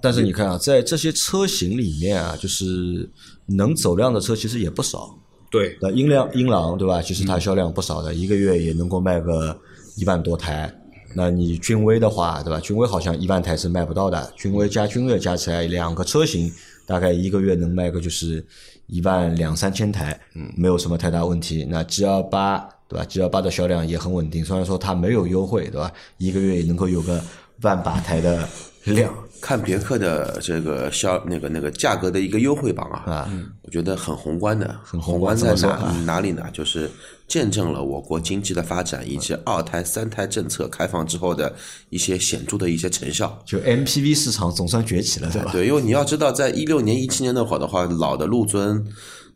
[0.00, 3.10] 但是你看啊，在这些车型里面啊，就是
[3.46, 5.18] 能走量的车其实也不少。
[5.50, 7.00] 对那英亮英朗对吧？
[7.00, 9.58] 其实它销量不少的，一个月也能够卖个
[9.96, 10.72] 一万多台。
[11.14, 12.60] 那你君威的话，对吧？
[12.60, 16.52] 君威好像一万台是卖不到的，君威加君越加起来两个车型，
[16.84, 18.46] 大概一个月能卖个就是
[18.86, 21.66] 一万两三千台，嗯，没有什么太大问题。
[21.70, 25.90] 那 G 二八对吧？G 幺八的销量也很稳定，虽然说它没有优惠，对吧？
[26.18, 27.22] 一个月也能够有个
[27.62, 28.48] 万把台的
[28.84, 29.12] 量。
[29.38, 33.30] 看别克的这个销那个那个价格的一个优惠榜啊，
[33.62, 36.42] 我觉得很宏观的，很宏观在哪哪里呢？
[36.54, 36.90] 就是
[37.28, 41.54] 见证了我国经济的发展以及二胎、三胎政策开放之后的
[41.90, 43.38] 一些显著的一些成效。
[43.44, 45.52] 就 MPV 市场总算崛起了，对吧？
[45.52, 48.82] 对，因为你要知道，在一六年、一七年那会儿的话，老的陆尊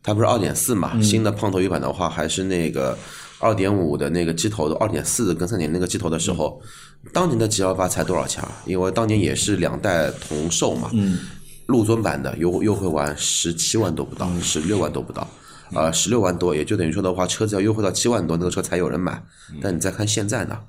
[0.01, 2.97] 它不是二点四嘛，新的胖头鱼版的话还是那个
[3.41, 6.61] 二点五的那个机头的，二点四跟三点那个机头的时候，
[7.11, 8.51] 当年的 G L 八才多少钱啊？
[8.65, 10.89] 因为当年也是两代同售嘛，
[11.65, 15.27] 陆尊版的优优惠完十七万都不到，十六万都不到。
[15.73, 19.23] 呃，十六万多，也就等于说的话，车子要优惠到七万多，那个车才有人买。
[19.61, 20.59] 但你再看现在呢，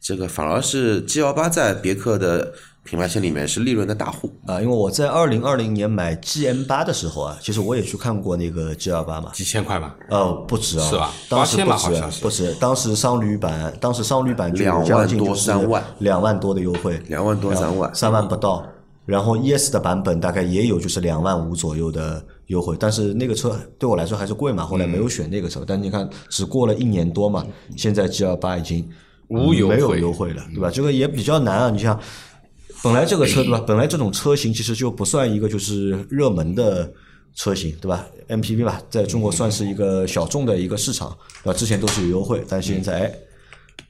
[0.00, 2.54] 这个反而是 G L 八在别克的
[2.84, 4.30] 品牌线里面是利润的大户。
[4.46, 18.64] 啊，因为我在二零二零年买 GM 八的时候啊，其实我也去看过那个 G 二八嘛，几千块吧，呃，不止啊，是吧当时不止吧好像，是不止，当时商旅版，当时商旅版就两万多将近就是三万两万多的优惠，两万多三万三万不到。
[19.06, 25.62] 然后 ES 的版本大概也有就是两万五左右的优惠，但是那个车对我来说还是贵嘛，后来没有选那个车。
[25.66, 27.44] 但你看，只过了一年多嘛，
[27.76, 28.88] 现在 G 二八已经
[29.28, 30.70] 无优惠没有优惠了，对吧？
[30.70, 31.68] 这个也比较难啊。
[31.68, 32.00] 你像
[32.84, 33.64] 本来这个车对吧？
[33.66, 36.92] 本来这种车型其实就不算一个就是热门的
[37.34, 41.58] 车型，对吧？MPV 吧，在中国算是一个小众的一个市场，对吧？
[41.58, 43.14] 之前都是有优惠，但现在哎，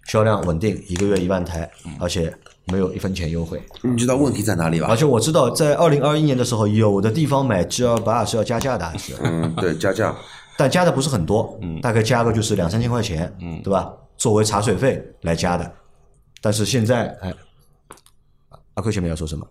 [0.06, 2.32] 销量稳定，一个月一万台，而且
[2.66, 3.60] 没有一分钱优惠。
[3.82, 4.96] 你知道问题在哪里吧而？
[4.96, 10.14] 且我知道，在二零二一年的时候，有的地方买 G 二八是要加价的，是，嗯，对，加价。
[10.56, 13.92] 但加的不是很多，大概加个就是两三千块钱，对吧？
[14.16, 15.68] 作为茶水费来加的。
[16.40, 17.34] 但是现在，哎，
[18.74, 19.46] 阿克前面要说什么？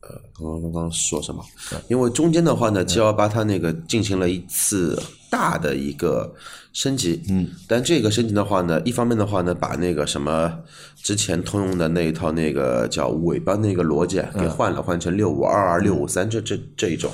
[0.00, 1.44] 呃刚刚刚刚说什么？
[1.88, 6.32] 因为中间的话呢，G 幺八它那个进行了一次大的一个
[6.72, 10.56] 升级，嗯，但这个升级的话呢，一方面的话呢，把那个什么
[11.02, 17.10] 之前通用的那一套那个叫尾巴那个逻辑给换了，换成六五二二六五三这这这一种。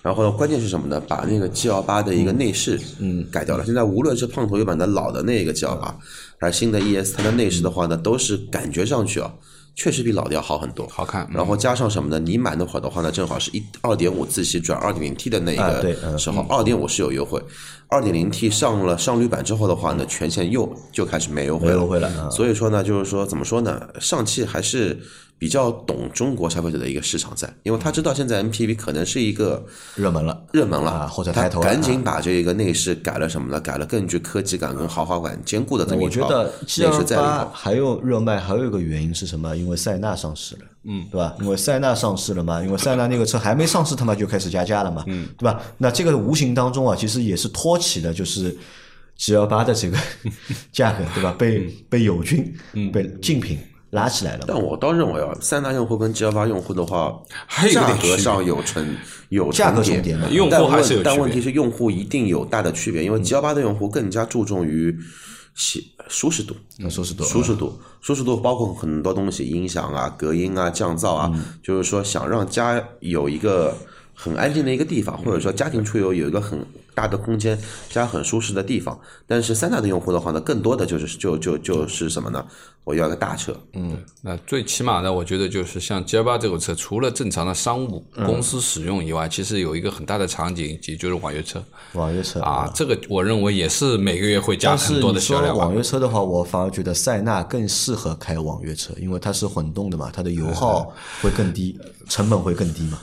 [0.00, 1.00] 然后呢，关键是什么呢？
[1.00, 3.64] 把那个 G 幺八的一个内饰嗯改掉了。
[3.66, 5.94] 现在无论是胖头油版的老的那个 G 幺八，
[6.40, 9.34] 还是新的 ES，它的内饰的话呢，都是感觉上去啊。
[9.78, 11.24] 确实比老的要好很多，好看。
[11.32, 12.18] 然后加上什么呢？
[12.18, 17.40] 你买那会儿的话呢，正好是一二点五自吸转二点零 T 的那个时候，二点五是有优惠，
[17.86, 22.28] 二点零 T 上了上绿版之后的话呢，全线又就开始没优惠了。
[22.28, 23.80] 所以说呢，就是说怎么说呢？
[24.00, 24.98] 上汽还是。
[25.38, 33.60] 比较懂中国消费者的一个市场在，因为他知道现在 MPV 可能是一个热门了，热门了啊，或者抬头，赶紧把这个内饰改了什么呢？
[33.60, 37.50] 改了更具科技感跟豪华感兼顾的这么一套内饰在里头。
[37.52, 39.56] 还有热卖，还有一个原因是什么？
[39.56, 41.36] 因为塞纳上市了，嗯，对吧？
[41.40, 45.60] 因为塞纳上市了嘛，因为塞纳那个车还没上市，他妈就开始加价了嘛，嗯，对吧？
[45.76, 48.56] 那这个无形当中啊，其实也是托起的就是
[49.16, 49.96] G 幺八的这个
[50.72, 51.32] 价格，对吧？
[51.38, 52.52] 被被友军，
[52.92, 53.56] 被竞品。
[53.90, 57.18] 拉起来了，但我倒认为啊，三大用户跟 G 幺八用户的话，
[57.72, 58.96] 价格上有成
[59.30, 64.94] 有价格重叠的，用户还是有但问题是用户一定有大的区别，因为 G 幺八的用户更加注重于
[65.54, 66.54] 舒舒适度，
[66.90, 73.74] 舒适度，舒适度，舒适度包括很多东西，音响啊、隔音啊、降噪啊，就是说想让家有一个
[74.18, 76.58] 很安静的一个地方，或者说家庭出游有一个很。
[76.98, 77.56] 大的空间
[77.88, 82.44] 加很舒适的地方，但是三大的用户的话呢，更多的就是就就就是什么呢？
[82.82, 83.56] 我要个大车。
[83.74, 91.62] 嗯，那最起码呢，我觉得就是像 G 八这种车，除了正常的商务公司使用以外，其实有一个很大的场景，也就是网约车。
[91.92, 95.56] 网约车啊，这个我认为也是每个月会加很多的销量。
[95.56, 101.78] 网约车的话，我反而觉得塞纳更适合开网约车，因为它是混动的嘛，它的油耗会更低，
[102.08, 102.98] 成本会更低嘛。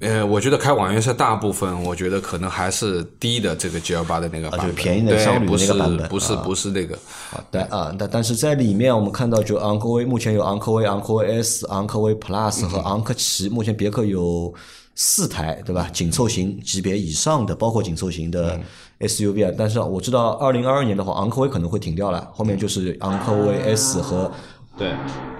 [0.00, 6.98] 呃，我觉得开网约车大部分，我觉得可能还是低的这个 G L 八的那个版本，便宜的商旅那个版本，不是不是那个。
[7.30, 14.52] 好的啊，但但是在里面我们看到，就昂科威目前有昂科威、昂科威 S、昂科威 Plus 和昂科旗，目前别克有
[14.94, 15.88] 四台，对吧？
[15.90, 18.60] 紧凑型级别以上的，包括紧凑型的
[18.98, 19.52] S U V 啊。
[19.56, 24.30] 但是我知道，二零二二年的话，昂科威可能会停掉了，后面就是昂科威 S 和。
[24.76, 24.94] 对，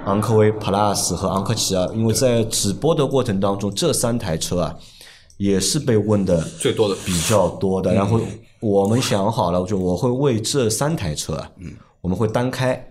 [0.06, 4.74] 昂科威 Plus 和昂科旗啊，因为在直播的过程当中，这三台车啊，
[5.36, 7.92] 也是被问的最多的、比较多的。
[7.92, 8.18] 然后
[8.60, 11.70] 我们想好了，就我会为这三台车啊，嗯，
[12.00, 12.82] 我们会单开。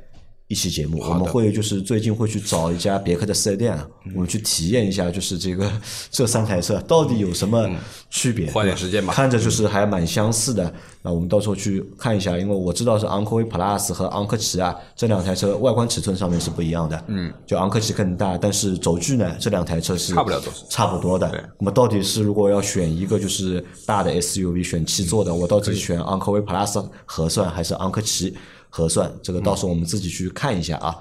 [0.48, 3.76] 一期节目，我们会就是最近会去找一家别克的四 S 店，
[4.14, 5.72] 我们去体验一下，就是这个
[6.12, 7.68] 这三台车到底有什么
[8.12, 8.52] 区别？
[8.52, 9.12] 花点时间吧。
[9.12, 17.04] 看着就是还蛮相似的，那我们到时候去看一下，因为我知道是昂科威 Plus 和昂科旗啊，这两台车外观尺寸上面是不一样的。
[17.08, 21.28] 嗯，就昂科旗更大，但是轴距呢，这两台车是差不了多少，差不多的。
[21.58, 28.38] 那么到底是如果要选一个就是大的 SUV 选七座的，我到底是选昂科威 Plus 合算还是昂科旗？
[28.76, 30.94] 核算这个到时候我们自己去看一下啊，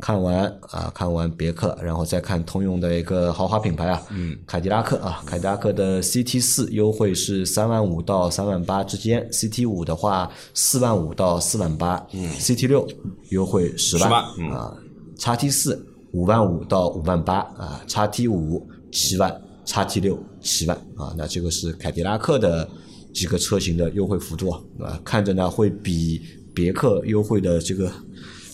[0.00, 4.38] 看完啊看完别克，然后再看通用的一个豪华品牌啊，嗯。
[4.46, 12.86] 凯迪拉克啊，凯迪拉克的 CT 四优惠是三万五到三万八之间，CT 五的话四万五到四万八，CT 六
[13.30, 14.12] 优惠十万
[14.52, 14.72] 啊，
[15.18, 22.68] 叉 T 四五万五到五万八啊，叉 T 五七万，叉 T 六七万啊，那这个是凯迪拉克的
[23.12, 26.22] 几个车型的优惠幅度啊，看着呢会比。
[26.58, 27.88] 别克优惠的这个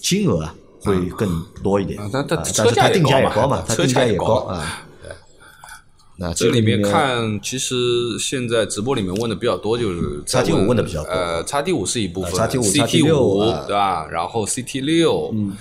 [0.03, 4.87] 金额啊，会更多一点，啊但但是它定价也高嘛，它定价也高啊。
[6.17, 7.75] 那这里面看，其实
[8.21, 11.11] 现在直播里面问的比较多，就是叉 T 五问的比较多。
[11.11, 14.07] 呃，叉 T 五是一部分，叉 T 五、叉 T 六对吧？
[14.13, 15.57] 然后 CT 六，嗯，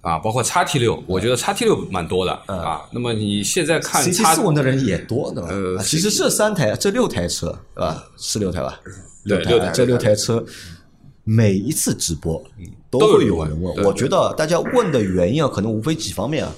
[0.00, 2.82] 啊，包括叉 T 六，我觉得叉 T 六蛮多的啊。
[2.92, 5.48] 那么你现在看 CT 四问的人也多，对吧？
[5.50, 8.04] 呃，其实这三台、这六台车，对吧？
[8.16, 8.80] 是六台吧？
[9.26, 10.42] 对，六台，这六台车。
[11.28, 12.42] 每一次直播
[12.88, 16.50] 都会有人问，我觉得大家问的原因啊，可能无非几方面啊。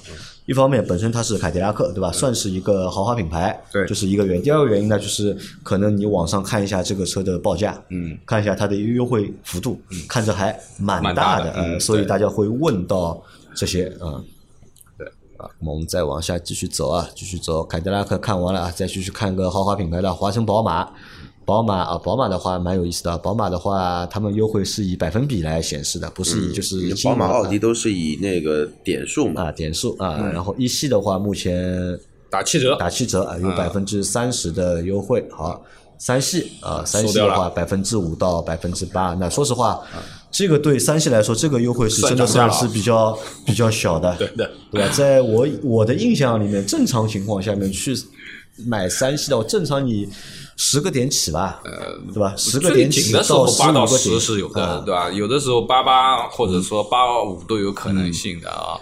[0.45, 2.09] 一方面本身它是凯迪拉克，对吧？
[2.09, 4.43] 算是一个豪华品牌，对，就是一个原因。
[4.43, 13.21] 第二个原因呢，就是可能你网上看一下这个车的报价，嗯，看一下它的优惠幅度，看着还蛮大的，呃，所以大家会问到
[13.53, 14.23] 这些嗯。
[14.97, 15.05] 对
[15.35, 17.61] 啊，我们再往下继续走啊，继续走。
[17.65, 20.89] 凯迪拉克看完了啊，再继续看个豪华品牌的华晨宝马。
[21.45, 23.17] 宝马啊，宝马的话蛮有意思的。
[23.17, 30.29] 宝马的话，他们优惠是以百分比来显示的，不是以就是宝马、奥迪都是以那个点数嘛，啊，点数啊。
[30.31, 31.99] 然后一系的话，目前
[32.29, 35.27] 打七折，打七折啊，有百分之三十的优惠。
[35.31, 35.61] 好，
[35.97, 39.81] 三系啊，三系的话百分之五到百分之八，那说实话，
[40.31, 44.89] 这个对三系来说，这个优惠是真的算是比较比较小的，对的，对吧？
[44.93, 47.93] 在我我的印象里面，正常情况下面去
[48.65, 50.07] 买三系的话，正常你
[50.63, 52.35] 十个点起吧，呃对吧？
[52.37, 55.09] 十个点起的时候到八到十是有的，啊对吧？
[55.11, 58.77] 有的时候八八或者说八五都有可能性的啊。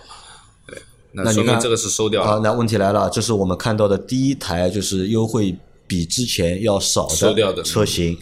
[0.67, 0.77] 对，
[1.13, 2.41] 那那你看说明这个是收掉啊，了。
[2.41, 5.55] 那问题来了，这是我们看到的第一台就是优惠
[5.87, 8.17] 比之前要少的车型。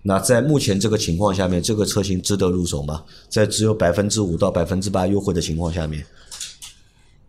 [0.00, 3.04] 那在目前这个情况下面，这个车型值得入手吗？
[3.28, 6.02] 在只有百分之五到百分之八优惠的情况下面，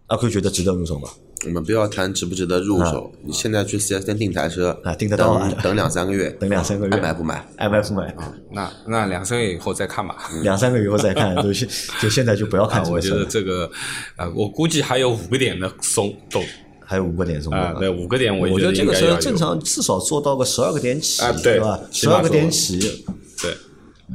[0.08, 1.10] 阿 Q 觉得值得入手吗？
[1.46, 7.46] 我们不要谈值不值得入手，你现在去四 S 店订台车啊订得到啊等 等两三个月，等两三个月爱买不买？
[7.58, 8.16] 爱买不买？
[8.52, 10.16] 那那两三个月以后再看吧。
[10.42, 11.68] 两三个月以后再看，就现
[12.02, 13.10] 就现在就不要看啊，我觉。
[13.10, 13.70] 得这个，
[14.18, 16.44] 呃，我估计还有五个点的松动
[16.86, 21.80] 还有五个点钟啊，对，五个点我觉得这个车正常至少做到个十二个点起，啊对吧？
[21.92, 22.90] 十二个点起，对。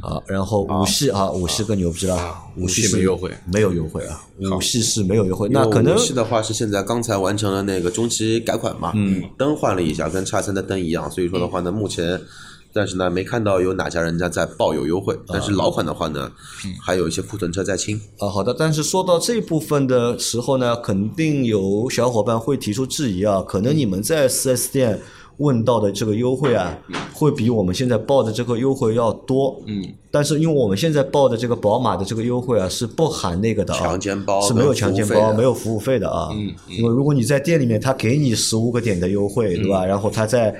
[0.01, 12.19] 啊，然后五系啊，五系更牛逼了，五系是没优惠，没有优惠啊，五系是没有优惠，那可能五系的话是现在刚才完成了那个中期改款嘛，嗯，灯换了一下，跟叉三的灯一样，所以说的话呢，目前。
[12.71, 15.17] 但是呢，没看到有哪家人家在报有优惠。
[15.27, 16.31] 但是老款的话呢，
[16.81, 17.99] 还有一些库存车在清。
[18.19, 18.53] 啊，好的。
[18.53, 24.99] 但是说到这部分的时候呢，肯定有小伙伴会提出质疑啊，可能你们在 4S 店
[25.37, 26.77] 问到的这个优惠啊，
[27.13, 29.61] 会比我们现在报的这个优惠要多。
[29.65, 29.83] 嗯。
[30.11, 36.29] 但是因为我们现在报的这个宝马的这个优惠啊，是不含那个的啊，强奸包是没有强奸包、没有服务费的啊。
[36.33, 36.53] 嗯。
[36.67, 39.85] 因为如果你在店里面，他给你十五个点的优惠，对吧？
[39.85, 40.53] 然后他在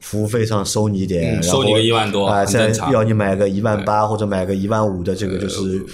[0.00, 5.84] 服务费上收你一点，嗯收你个一万多啊，很再要你买个一万八或者买个一万五的这个就是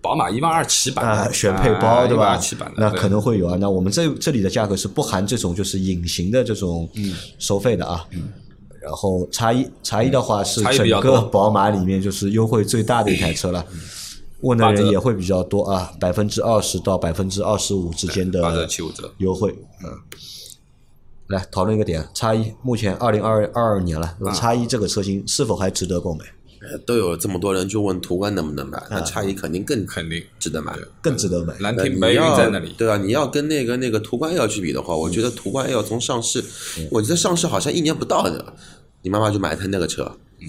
[0.00, 3.56] 宝马一万二起版选配包对吧二起版，那可能会有啊。
[3.58, 8.04] 那我们这这里的价格是不含这种就是隐形的这种嗯收费的啊。
[8.80, 13.64] 然后叉一叉一的话是整个宝马里面就是优惠最大的一台车了。
[14.42, 18.68] 问的人也会比较多啊，百分之二十到百分之二十五之间的
[19.16, 19.52] 优惠。
[19.82, 19.90] 嗯，
[21.28, 24.32] 来讨论一个点，叉一目前二零二二二年了，啊。
[24.32, 26.24] 叉一这个车型是否还值得购买？
[26.58, 30.20] 呃都有这么多人就问途观能不能买，那叉一肯定更肯定。
[30.38, 30.72] 值得买。
[31.00, 31.54] 更值得买。
[31.60, 36.42] 蓝天白云在那里，对啊，你要跟那个那个途观 L 去比的话，我觉得途观 L 从上市，
[36.90, 38.54] 我觉得上市好像一年不到的，
[39.02, 40.10] 你妈妈就买一台那个车，
[40.40, 40.46] 嗯。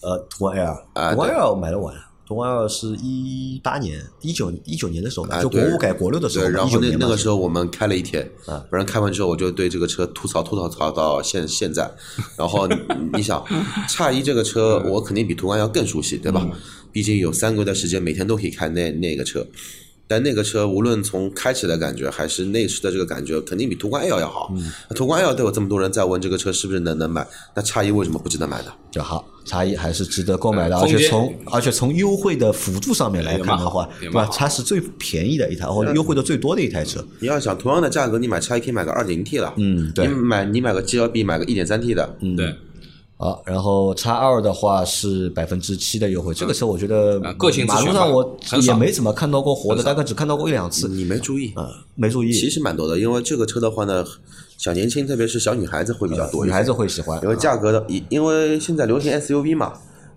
[0.00, 1.10] 呃，途观 L，啊。
[1.10, 1.94] 途观 L 买的晚，
[2.28, 11.90] 途观二是一八年、一九一九年的时候就国五改国六的时候对，然后那那个时候我们开了一天，啊反正开完之后我就对这个车吐槽吐槽槽到现现在。
[12.36, 12.76] 然后你
[13.14, 13.42] 你想，
[13.88, 16.42] 叉一这个车我肯定比途观要更熟悉，对吧？
[16.44, 16.52] 嗯
[16.90, 19.46] 毕竟有三个月的时间，每天都可以开那那个车。
[20.08, 24.50] 但那个车无论从开起来的感觉还是内饰的这个感觉，肯定比途观 L 要好。
[24.56, 28.72] 嗯途观 L 都有这么多人在问这个车是不是能能买，那叉一为什么不值得买呢？
[28.90, 34.28] 就好，叉一还是值得购买的，而且从而且从优惠的辅助上面来看的话，对吧？
[34.32, 37.04] 它是最便宜的一台，或者优惠的最多的一台车。
[37.20, 39.52] 你要想同样的价格，你买叉一可以买个二点零 T 了。
[39.56, 42.54] 嗯对你买你买个 GLB 买个一点三 T 的，嗯对，
[43.20, 51.52] 好，然后叉二的话是百分之七的优惠，这个车我觉得呃个性马路上我也没怎么看到过活的，大概只看到过一两次，你没注意。
[51.56, 52.32] 啊，没注意。
[52.32, 54.04] 其实蛮多的，因为这个车的话呢，
[54.56, 56.46] 小年轻，特别是小女孩子会比较多。
[56.46, 59.72] 女孩子会喜欢，因为价格的，因因为现在流行 SUV 嘛，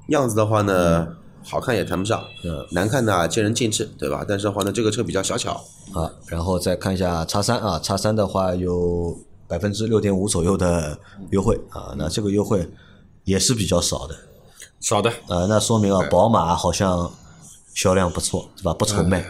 [0.09, 1.07] 样子的话呢，
[1.43, 4.23] 好看也谈不上，嗯难看呢见仁见智，对吧？
[4.27, 5.53] 但是的话呢，这个车比较小巧，
[5.95, 10.95] 啊，然后再看一下叉三啊，叉三的话有百分之六点五左右的
[11.31, 12.69] 优惠啊，那这个优惠
[13.23, 14.15] 也是比较少的，
[14.79, 17.12] 少的，呃，那说明啊，宝马好像
[17.73, 18.73] 销量不错，对吧？
[18.73, 19.25] 不愁卖。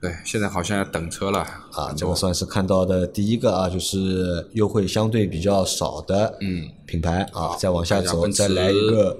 [0.00, 1.40] 对，现在好像要等车了
[1.72, 6.68] 啊，这个算是看到的第一个啊，就是优惠相对比较少的嗯。
[6.86, 9.16] 品牌啊，再往下走，下再来一个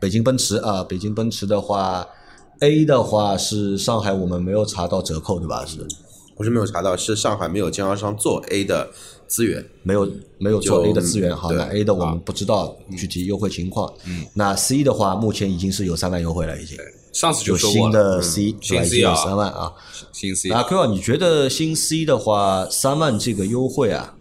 [0.00, 2.06] 北京奔驰啊，北京奔驰的话
[2.60, 5.64] ，A 的话是上海我们没有查到折扣对吧？
[5.66, 5.86] 是。
[6.36, 8.90] 不是没有查到，是上海没有经销商做 A 的
[9.34, 13.92] 资源，没有没有做 A 的资源，好，对那 A 的我们不知道具体优惠情况。
[14.06, 16.78] 嗯，那 C 的话，目前已经是有三万优惠了，已经。
[17.12, 19.16] 上次就说过新的，C 对新吧？C 经有啊。
[19.16, 19.72] 三万啊。
[20.12, 24.14] 新 C 那 Q 啊，你觉得新 C 的话，三万这个优惠啊，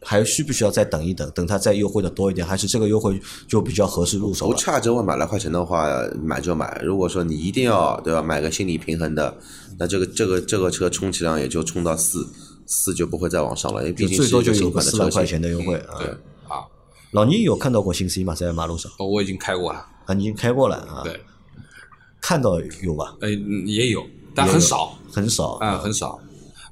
[0.00, 4.48] 还需不需要再等一等，等它再优惠的多一点，还是这个优惠就比较合适入手？
[4.48, 5.86] 不差这万把来块钱的话，
[6.20, 6.80] 买就买。
[6.84, 9.36] 如果说你一定要对吧，买个心理平衡的，
[9.78, 12.26] 那这个这个这个车充其量也就充到四
[12.68, 15.26] 四就不会再往上了，因为毕竟最多就有个四万块。
[15.26, 15.98] 钱的优惠啊。
[15.98, 16.08] 对
[16.46, 16.62] 啊，
[17.10, 18.34] 老倪有看到过新 C 吗？
[18.34, 21.00] 在马路上哦我已经开过了，啊，你已经开过了啊？
[21.02, 21.20] 对，
[22.20, 23.16] 看到有吧？
[23.20, 26.20] 呃也有，但很少很少啊，很少，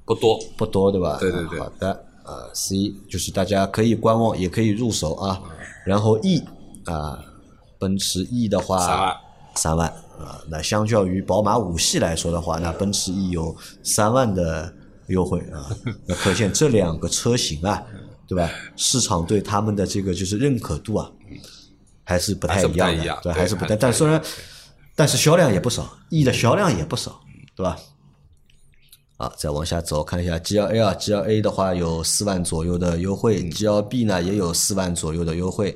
[0.05, 1.17] 不多，不多对吧？
[1.19, 1.91] 对对对好的
[2.23, 5.41] 啊，C 就是大家可以观望，也可以入手啊。
[5.87, 6.43] 然后 E
[6.85, 7.19] 啊，
[7.79, 9.17] 奔驰 E 的话三万
[9.55, 9.89] 三万
[10.19, 14.73] 啊，那相较于宝马五系来说的话，那奔驰 E 有三万的
[15.09, 15.69] 优惠啊，
[16.07, 17.83] 那可见这两个车型啊，
[18.27, 18.51] 对吧？
[18.77, 21.11] 市场对他们的这个就是认可度啊，
[22.05, 23.67] 还是不太一样的，对，太一样对还是不太。
[23.69, 24.23] 还是不太但虽然，
[24.95, 27.21] 但是销量也不少，E 的销量也不少，
[27.55, 27.77] 对吧？
[29.19, 35.75] 啊，再往下走，看一下 GLA 啊，GLA 的话有四万左右的优惠，GLB 呢也有四万左右的优惠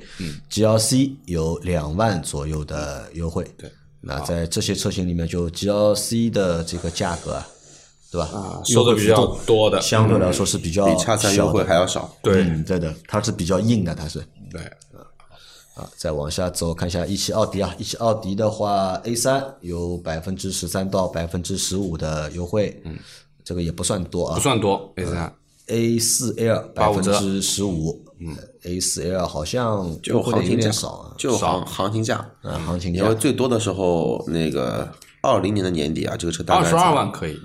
[0.51, 3.43] ，GLC 有两万左右的优惠。
[3.57, 7.47] 对，那在这些车型里面，就 GLC 的这个价格啊，
[8.11, 8.27] 对吧？
[8.27, 9.79] 啊收的比较多的。
[9.81, 12.13] 相对来说是比较比叉三优惠还要少。
[12.21, 12.43] 对。
[12.43, 14.19] 嗯，对的，它是比较硬的，它是。
[14.51, 14.61] 对，
[15.75, 22.97] 啊，再往下走，看一下一汽奥迪啊，一汽奥迪的话，A 三有百分之十三到百分之十五的优惠，嗯，
[23.45, 25.33] 这个也不算多啊，不算多，A 三。
[25.67, 27.13] A 四 L 百85折。
[27.13, 33.01] 分之十五，嗯，A 四 L 好像就优惠的有行情价点少啊，就行行情价，啊，行情价。
[33.03, 34.85] 因为最多的时候，那个
[35.21, 37.39] 二零年的年底啊，这个车大概二十二万可以，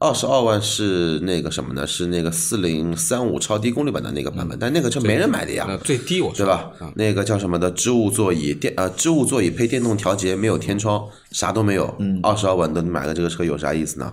[0.00, 1.86] 二十二万是那个什么呢？
[1.86, 6.72] 是那个四零三五超低功率版的那个版本，但那个车没人买的呀，那最低我说对吧？
[6.96, 14.10] 那个叫什么的织物座椅电呃织物座椅配电动调节，没有天窗，啥都没有，二十二万的你买了这个车有啥意思呢？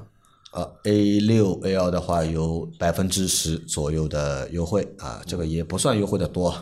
[0.51, 6.53] 呃，A 六 L 的话有百分之十左右的优惠啊，这个也不算优惠的多，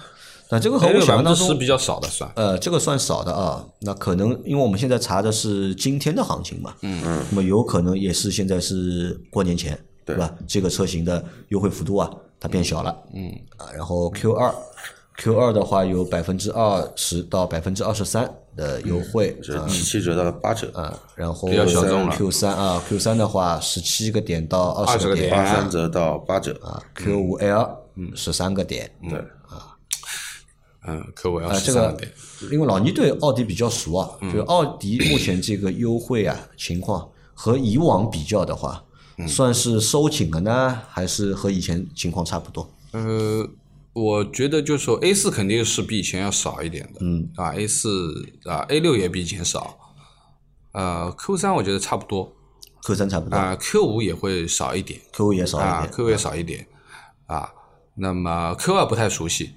[0.50, 3.66] 那这个和我想象当中分之十比较少的算，呃，这个算少的啊。
[3.80, 10.32] 那可能因为我们现在查的是今天的行情嘛，嗯嗯，那么有可能也是现在是过年前，对吧？
[10.48, 13.28] 这个车型的优惠幅度啊，它变小了，嗯
[13.58, 13.68] 啊。
[13.76, 14.54] 然后 Q 二
[15.18, 21.82] ，Q 二的话有百分之二十到百分之二十三的优惠是七七折到八折，啊，然后比较小
[22.12, 27.78] Q 三啊，Q 三的话十七个点到二十20个点点八三折到八折，啊，Q 五 L
[28.14, 29.24] 十三个点，对，
[30.88, 32.12] 嗯，可我要啊，这个十三个点，
[32.52, 38.84] 因为老倪对奥迪比较熟啊，就奥迪目前这个优惠啊情况和以往比较的话，
[39.28, 42.70] 算是收紧了呢，还是和以前情况差不多？
[42.92, 43.50] 呃，
[43.94, 49.78] 我觉得就是说 A 四肯定是比以前要少一点的，嗯啊，A 四啊 A 六也比以前少，
[50.74, 52.32] 呃 Q 三我觉得差不多
[52.84, 55.94] Q 三差不多啊，Q 五也会少一点，Q 五也少一啊点。
[55.94, 56.68] ，Q 五也少一点
[57.26, 57.52] 啊，
[57.96, 59.56] 那么 Q 二不太熟悉。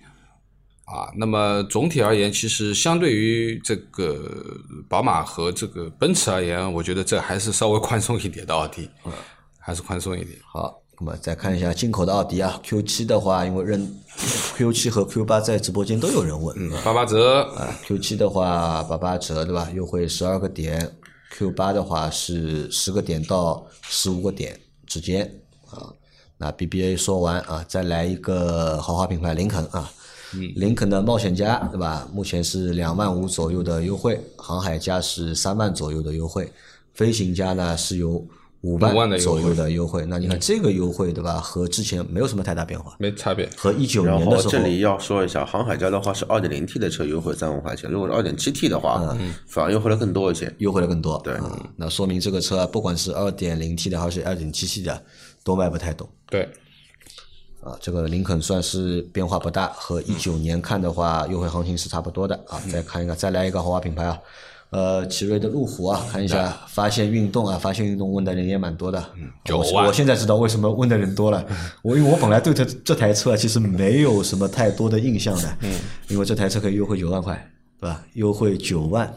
[0.90, 4.58] 啊，那么总体而言，其实相对于这个
[4.88, 8.88] 宝马和这个奔驰而言，我觉得这还是稍微宽松一点的奥迪，
[9.58, 10.38] 还是宽松一点。
[10.50, 13.86] 好，那么再看一下进口的奥迪啊，Q 七的话，因为认
[14.56, 19.68] Q 七和 Q 八在直播间都有人问，嗯，八八折，啊，Q 七的话八八折对吧？
[19.74, 20.96] 优惠十二个点
[21.32, 25.30] ，Q 八的话是十个点到十五个点之间
[25.70, 25.92] 啊。
[26.38, 29.90] 那 BBA 说完啊，再来一个豪华品牌林肯啊，
[30.56, 32.08] 林肯的冒险家对吧？
[32.12, 36.50] 目前是两万五左右的优惠，航海家是三万左右的优惠，
[36.94, 38.10] 飞行家呢是有
[38.62, 40.04] 五五万左右的优惠。
[40.06, 41.40] 那你看这个优惠对吧？
[41.40, 43.48] 和之前没有什么太大变化，没差别。
[43.56, 49.16] 和一九年的时候这里要说一下，航海家的话是二点零 T 的车优惠三万块钱，如果是二点七 T 的话，
[49.46, 50.52] 反而优惠的更多一些。
[50.58, 51.20] 优惠的更多。
[51.24, 55.02] 对嗯那说明这个车啊不管是二点零 T 的还是二点七 T 的，
[55.44, 56.48] 都卖不太动对，
[57.68, 57.78] 啊。
[57.80, 62.60] 这个林肯算是变化不大，和一九年看的话，优惠行情是差不多的啊。
[62.72, 64.18] 再看一个，再来一个豪华品牌啊，
[64.70, 68.98] 呃，奇瑞的路虎啊，看一下发现运动啊，发现运动问的人也蛮多的。
[68.98, 71.44] 我九万我现在知道为什么问的人多了，
[71.82, 77.50] 我因为我本来对这这台车啊其实没有什么太多的印象的，嗯，因为这台车可以优惠九万块，
[77.80, 78.04] 对吧？
[78.14, 79.12] 优惠九万，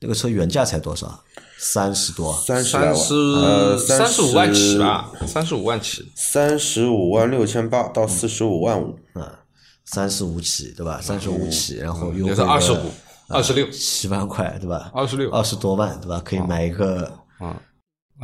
[0.00, 1.22] 那个车原价才多少？
[1.58, 6.12] 三十多，三十来万，三十呃，三十五万起，吧，三十五万起。
[6.14, 9.40] 三十五万六千八到四十五万五，啊，
[9.84, 11.00] 三十五起，对吧？
[11.00, 12.90] 三十五起，然后优惠也是二十五、
[13.28, 14.90] 二十六七万块，对吧？
[14.94, 16.20] 二十六二十多万，对吧？
[16.24, 17.10] 可以买一个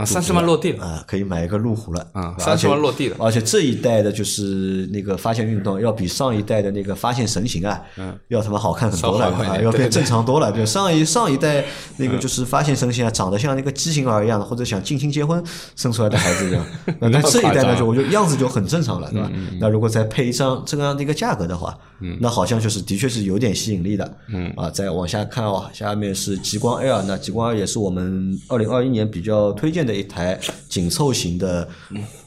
[0.01, 0.84] 啊，三十万落地了。
[0.84, 2.01] 啊，可以买一个路虎了。
[2.12, 3.16] 啊对吧30万落地了。
[3.20, 7.80] 而且这一代的就是那个发现运动，要比上一代的那个发现神行啊，
[8.28, 10.51] 要他妈好看很多了啊，要变正常多了。
[10.51, 11.64] 对，上一上一代
[11.98, 15.42] 那个就是发现神行啊，长得像那个畸形儿一样的，或者想近亲结婚
[15.76, 16.64] 生出来的孩子一样。
[17.01, 19.30] 那那这一代呢，就我觉得样子就很正常了，对吧？
[19.61, 21.76] 那如果再配一张这样的一个价格的话，
[22.18, 24.18] 那好像就是的确是有点吸引力的。
[24.28, 24.51] 嗯。
[24.57, 30.38] 啊，再往下看哦，下面是极光 L，那极光 L 也是我们二零二一年比较推荐的一台
[30.68, 31.68] 紧凑型的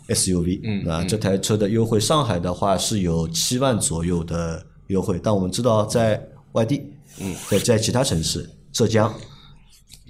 [0.08, 0.60] SUV。
[0.64, 6.22] 嗯，那这台车的优惠，上海的话是有七万左右的优惠，但我们知道在
[6.54, 6.84] 外地，
[7.20, 9.14] 嗯，在在其他城市，浙江，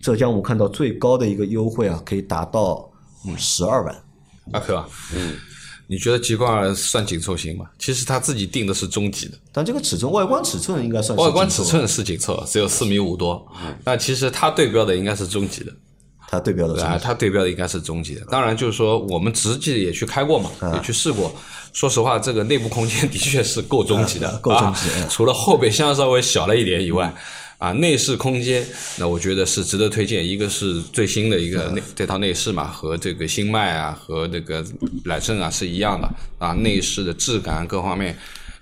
[0.01, 2.91] 浙江我看到最高的一个优惠啊，可以达到
[3.37, 3.95] 十二万。
[4.51, 4.85] 阿珂啊，
[5.15, 5.37] 嗯，
[5.87, 7.65] 你觉得极光二算紧凑型吗？
[7.77, 13.45] 其实它自己定的是中级的，但这个尺寸外观尺寸应该算是外观尺寸是紧凑，只有四米五多，
[13.83, 15.71] 那其实它对标的应该是中级的。
[16.29, 18.21] 它对标的是啊，它对标的应该是中级的。
[18.25, 21.31] 当然，就是说我们实际也去开过嘛，也去试过。
[21.73, 25.07] 说实话，这个内部空间的确是够中级的，够中级啊。
[25.11, 27.13] 除了后备箱稍微小了一点以外，
[27.63, 28.61] 啊，内饰空间
[28.97, 30.27] 那我觉得是值得推荐。
[30.27, 34.61] 一个是最新的一个内这套内饰嘛，和这个新迈啊和这个
[35.05, 36.09] 揽胜啊是一样的
[36.39, 38.17] 啊，内饰的质感各方面。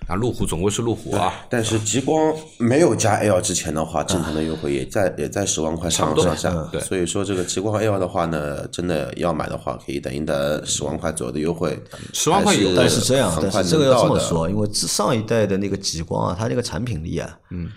[0.08, 6.50] 啊，路虎总归是路虎啊，但是极光没有加 L 之前的话，正常的优惠也在也在十万块上上下。
[6.72, 11.78] 对，所以说这个极光 L 的话呢，真的要买的话，可以等一等十万块左右的优惠。
[12.12, 17.68] 十万块有，但是这样，但是这个要这么说，因为上一代的那个极光啊，它那个产品力啊，嗯。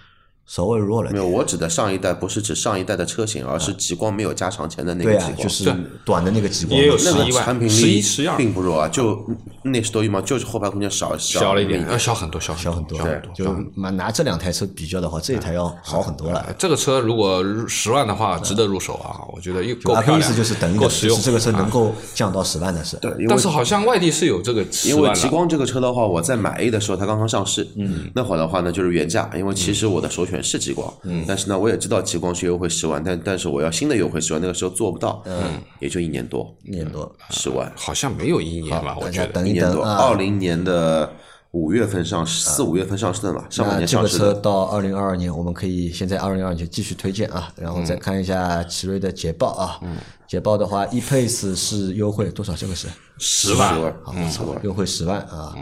[0.45, 1.11] 稍微弱了。
[1.11, 5.73] 没有，我指的上一代不是指上一代的车型，而是极光没有加长前的那个极光，就是
[6.05, 6.79] 短的那个极光。
[6.79, 8.03] 也有十一万，产品力
[8.37, 9.25] 并不弱啊，就
[9.63, 12.99] 内饰多一毛，就是后排空间少小了一点，要小很多，小小很多。
[12.99, 16.53] 对，就拿拿这两台车比较的话，这一台要好很多了。
[16.57, 20.19] 这个车如果十万的话，值得入手啊，我觉得又够漂亮。
[20.19, 22.97] 意思就是等够实用，这个车能够降到十万的是。
[22.97, 30.91] 对，但是好像外地是有这个因为极光这个车的话，我在买 A 的时候它刚刚上市，嗯，那会儿的话呢就是原价，因为其实我的首选是极光。
[31.27, 37.11] 但是呢，我也知道极光是优惠十万，但但是我要新的优惠十万，那个时候做不到，嗯，也就一年多，一年多。
[37.29, 38.97] 十万，好像没有一年吧？
[38.99, 39.27] 我觉得。
[39.27, 41.11] 等一年多，二零年的
[41.51, 44.19] 五月份上市，四五月份上市的嘛，上半年上市的。
[44.19, 49.79] 这个车到二零二二年，我们可以先在二零二二年继续推荐啊，然后再看一下奇瑞的捷豹啊，
[50.27, 52.53] 捷豹的话，ePace 是优惠多少？
[52.55, 53.73] 这个是十万，
[54.03, 54.13] 好，
[54.63, 55.55] 优惠十万啊，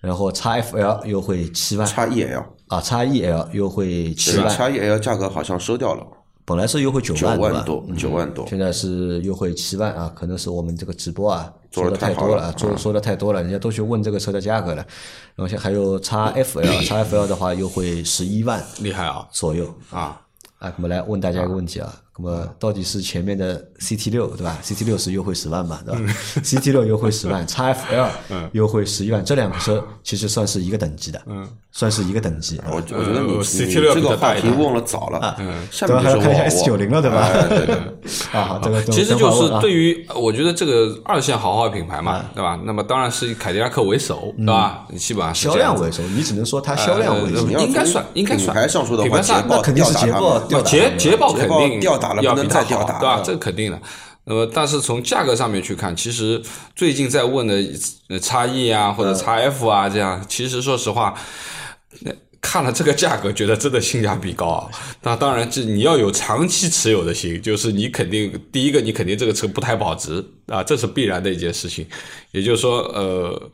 [0.00, 2.44] 然后 XFL 优惠七万，XEL。
[2.70, 6.06] 啊，叉 E L 优惠七万，叉 E L 价格好像收掉了，
[6.44, 14.86] 本来是优惠九万多，九万多，现在是优惠七万啊，可能是我们这个直播啊说的太多了，说说的太多了，人家都去问这个车的价格了，
[15.34, 20.20] 然后现还有叉 F L，叉 F L 的话优惠十一万，厉害啊，左右啊，
[20.60, 21.92] 啊，我们来问大家一个问题啊。
[22.18, 24.58] 那么到底是前面的 CT 六对吧？
[24.62, 26.00] CT 六是优惠十万嘛，对吧？
[26.42, 28.08] CT 六优惠十万，XFL
[28.52, 32.60] 优惠十一万，这两个车其实算是一个等级的，嗯，算是一个等级。
[32.68, 35.36] 我我觉得你你这个话题问了早了啊，
[35.70, 37.30] 下面还要看一下 S 九零了，对吧？
[38.38, 42.60] 啊，这个其实就是对于我觉得这个二线豪华品牌嘛，对吧？
[42.64, 44.86] 那么当然是以凯迪拉克为首，对吧？
[44.98, 48.50] 基本上销量为首，你只能说它销量为首，应该算应该算。
[48.50, 52.20] 品牌上说的话，那肯定是捷豹，捷捷豹肯定吊打。
[52.22, 53.22] 要比它好，对吧？
[53.24, 53.80] 这肯定的。
[54.24, 56.40] 那么，但是从价格上面去看，其实
[56.76, 61.14] 最近在问的差异啊，或者叉 F 啊，这样，其实说实话，
[62.40, 64.68] 看了这个价格，觉得真的性价比高啊。
[65.02, 71.86] 那当然，这你要有长期持有的心，就是你肯定第一个，你肯定这个车不太保值啊，这是必然的一件事情。
[72.32, 73.50] 也就是说，呃，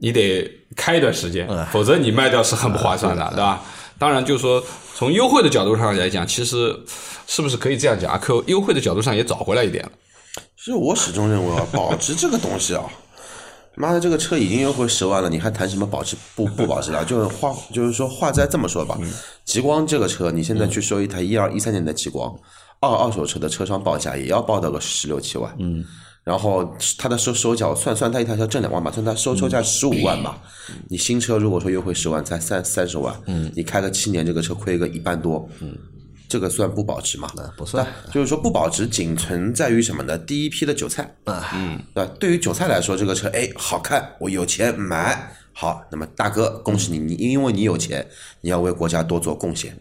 [0.00, 3.64] 你得开一段时间，否则你卖掉是很不划算的，对吧？
[3.98, 4.62] 当然，就是说
[4.94, 6.78] 从优惠的角度上来讲，其实。
[7.26, 8.18] 是不是可以这样讲啊？
[8.18, 9.92] 可优惠的角度上也找回来一点了。
[10.56, 12.84] 其实我始终认为啊，保值这个东西啊，
[13.76, 17.04] 妈的，这个车已经优惠十万了，你还谈什么保值不不保值了？
[17.04, 18.98] 就是话，就是说话再这么说吧。
[19.44, 22.34] 极光这个车，你现在去收一台一二一三年的极光，
[22.80, 25.54] 二二手车的车商报价也要报到个十六七万。
[25.58, 25.84] 嗯。
[26.24, 30.40] 然后他的收收缴算算他一台车挣两万吧，算他收车价十五万吧。
[30.88, 35.76] 你新车如果说优惠十万才三三十万，嗯，你开个七年这个车亏个一半多，嗯。
[36.34, 37.30] 这个算不保值吗？
[37.56, 40.18] 不算，就是说不保值仅存在于什么呢？
[40.18, 42.12] 第一批的韭菜啊，嗯，对吧？
[42.18, 48.04] 对于韭菜来说，这个车哎好看，我有钱买，好，那么大哥恭喜你，你因为你有钱，
[48.40, 49.80] 你要为国家多做贡献，嗯。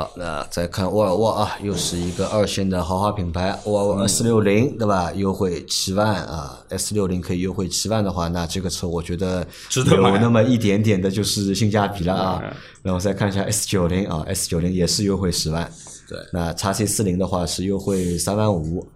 [0.00, 5.12] 好，那再看沃尔沃啊，又是一个二线的豪华品牌，沃尔沃 S 六零，对吧？
[5.12, 12.42] 优惠七万啊，S 六零可以优惠七万的话，那这个车我觉得有那么一点点的就是性价比了啊。
[12.82, 15.70] 然后再看一下 S 九零啊，S 九零也是优惠十万，
[16.08, 16.18] 对。
[16.32, 18.88] 那叉 C 四零的话是优惠三万五，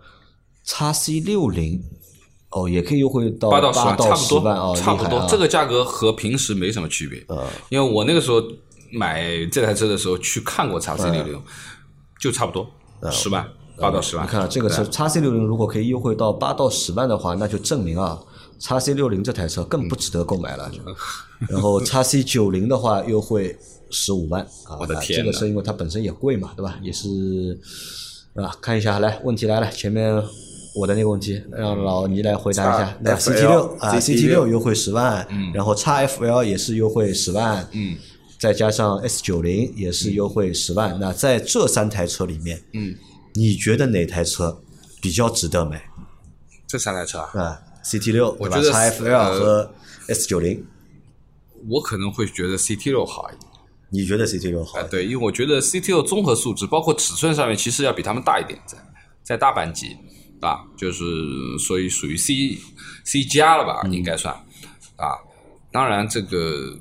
[0.64, 1.82] 叉 C 六零
[2.52, 8.42] 哦也可以优惠到八到十万，差不多，差不多，这个价格和平时没什么区别，呃，因为我那个时候。
[8.96, 11.42] 买这台车的时候去看过叉 C 六零，
[12.20, 12.68] 就差不多
[13.10, 14.24] 十万八到十万。
[14.24, 18.18] 你看这个车叉 C 六零如果可以优惠到八到十万的话，那就证明啊，
[18.58, 20.70] 叉 C 六零这台车更不值得购买了。
[21.48, 23.56] 然后叉 C 九零的话优惠
[23.90, 26.78] 十五万啊，我的天，这个车因为它本身也贵嘛，对吧？
[26.80, 27.08] 也是
[28.34, 30.14] 啊，看一下来，问题来了，前面
[30.76, 32.96] 我的那个问题让老倪来回答一下。
[33.00, 37.96] 那 CT 六啊，CT 六优惠十万，然后叉 FL 也是优惠十万，嗯。
[38.44, 42.94] 再加上 S 九零也是优惠十万，那在这三台车里面，嗯，
[43.32, 44.60] 你觉得哪台车
[45.00, 45.82] 比较值得买？
[46.66, 49.74] 这三台车啊，CT 六对吧我觉得？XFL 呃和
[50.08, 50.62] S 九零，
[51.70, 53.50] 我可能会觉得 CT 六好一点。
[53.88, 54.86] 你觉得 CT 六好啊，？
[54.90, 58.76] 对，因为我觉得 CT 六综合素质，包括尺寸上面，其实要比他们大一点，在
[59.22, 59.96] 在大半级
[60.42, 61.02] 啊，就是
[61.58, 62.58] 所以属于 C
[63.04, 64.34] C 加了吧，应该算
[64.96, 65.16] 啊。
[65.72, 66.76] 当然，这个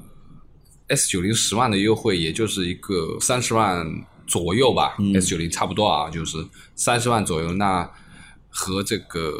[0.87, 3.85] S 九零十万的优惠，也就是一个三十万
[4.27, 6.37] 左右吧、s 九零差不多啊，就是
[6.75, 7.89] 三十万左右，那
[8.53, 9.31] 和这个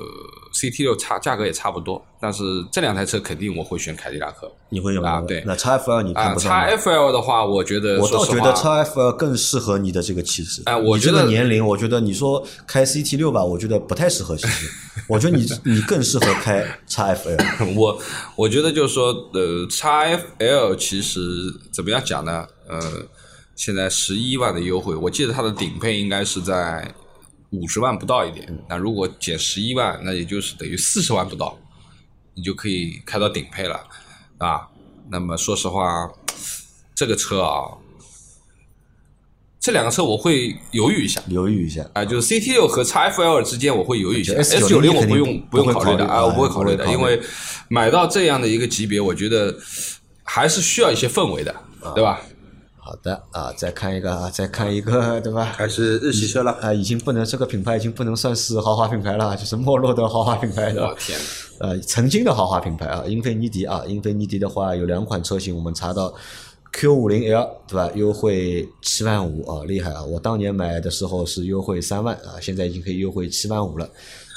[0.53, 2.03] CT 六差价格也差不多。
[2.19, 2.41] 但是
[2.71, 6.33] 这两台车肯定我会选凯迪拉克你会用啊对那 XFL 你看啊。
[6.33, 10.61] 不上吗？XFL 的话，我觉得我倒觉得 XFL 更适合你的这个气质。
[10.65, 14.35] 哎我觉得年龄，我觉得你说开 CT 六吧，我觉得不太适合。
[14.37, 14.67] 其实，
[15.07, 17.73] 我觉得你 你更适合开 XFL。
[17.75, 17.99] 我
[18.37, 21.19] 我觉得就是说，呃，XFL 其实
[21.71, 22.47] 怎么样讲呢？
[22.69, 22.79] 呃，
[23.55, 26.89] 现在十一万的优惠，我记得它的顶配应该是在
[27.53, 28.45] 五十万不到一点。
[28.67, 31.57] 那如果减十一万，那也就是等于四十万不到，
[32.33, 33.79] 你就可以开到顶配了
[34.39, 34.67] 啊。
[35.09, 36.11] 那么说实话，
[36.95, 37.77] 这个车啊，
[39.59, 41.21] 这两个车我会犹豫一下。
[41.27, 44.33] 犹豫一下，啊，就是 CT 六和 XFL 之间，我会犹豫一下。
[44.33, 47.21] S S90 九零我不用不用考虑的啊，我不会考虑的，因为
[47.69, 49.55] 买到这样的一个级别，我觉得
[50.23, 51.51] 还是需要一些氛围的，
[51.81, 52.21] 啊对吧？
[52.85, 55.45] 好的啊，再看一个啊，再看一个， 对吧？
[55.45, 56.51] 还是日系车了。
[56.61, 60.87] 啊，已经不能这个品牌已经不能算是豪华品牌了，就是没落的豪华品牌了。
[60.87, 61.17] 我天
[61.59, 61.69] 哪！
[61.69, 66.13] 呃，曾经的豪华品牌啊，英菲尼迪啊，英菲尼迪的话有两款车型，我们查到
[66.73, 67.89] Q 五零 L 对吧？
[67.95, 70.03] 优惠七万五啊，厉害啊！
[70.03, 73.89] 我当年买的时候是优惠三万啊，现在已经可以优惠七万五了。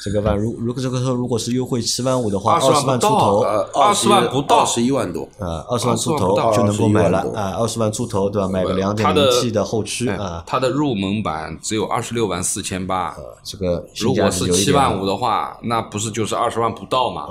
[0.03, 3.41] 这个万如如果这个车如果是优惠七万五的话，二十万出头，
[3.75, 5.29] 二十万不到二十一万多。
[5.39, 8.49] 啊，二十万出20万不到头就能够买了21万多啊，二十万出头对吧？
[8.49, 17.27] 买个两点零 T 的后驱哎啊，它的入门版只有二十六万四千八，这个如果是七万五的话，那不是就是二十万不到嘛？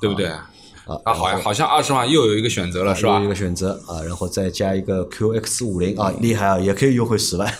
[0.00, 0.26] 对不对？
[0.26, 3.28] 啊，啊，好像好像二十万又有一个选择了，是吧有一？
[3.28, 7.50] 个选择啊，然后再加一个 QX 五零啊，厉害啊，也可以优惠十万。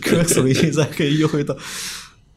[0.00, 1.56] QX 五零现在可以优惠到，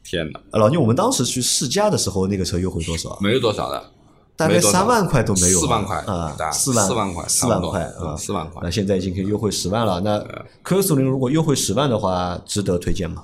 [0.05, 3.17] 天哪，啊老聂，我们当时去试驾的时候，那个车优惠多少啊？
[3.19, 3.91] 没有多少的，
[4.35, 9.99] 大概三万块都没有啊，四万块啊，四万四万块四万块啊，嗯四万块那现在已经可以优惠十万了。
[10.01, 10.23] 那
[10.63, 13.23] QX 五零如果优惠十万的话，值得推荐吗？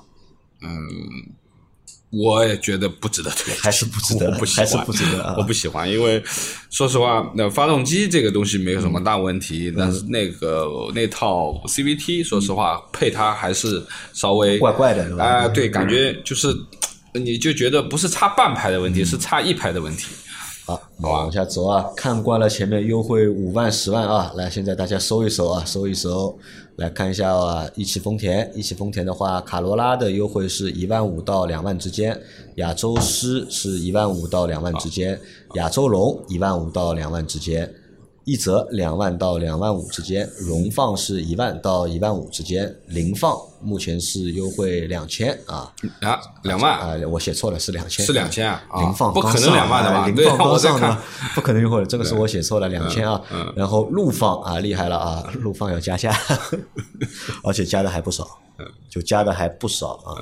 [2.12, 5.34] 我也觉得不值得推荐，还是不值得我不喜欢，还是不值得啊。
[5.38, 6.22] 我不喜欢，因为
[6.68, 9.74] 说实话，那发动机这个东西没有什么大问题，嗯。
[9.78, 13.82] 但是那个那套 CVT，说实话，配它还是
[14.12, 15.24] 稍微怪怪的是吧？
[15.24, 16.54] 啊、对，感觉就是
[17.14, 18.94] 你就觉得不是差半排的问嗯。
[18.94, 20.08] 题，是差一排的问题。
[20.64, 26.38] 好，往下走啊，看惯了前面优惠五万、十万啊，来，现在大家搜一搜啊，搜一搜，
[26.76, 32.18] 来看一下啊，一汽丰田，一汽丰田的话，卡罗拉的优惠是一万五到两万之间，
[32.56, 35.20] 亚洲狮是一万五到两万之间，
[35.54, 37.72] 亚洲龙一万五到两万之间，
[38.24, 45.72] 奕泽两万到两万五之间，荣放是一万到一万五之间，凌放目前是优惠两千啊。
[46.00, 51.02] 啊，两万啊，我写错了，是两千，是2000啊啊零放不可能两万的吧啊零放刚我在看上的，
[51.34, 53.52] 不可能优惠，这个是我写错了，两千啊嗯。
[53.56, 56.16] 然后陆放啊，厉害了啊，陆放要加价，
[57.42, 60.14] 而且加的还不少，嗯就加的还不少啊。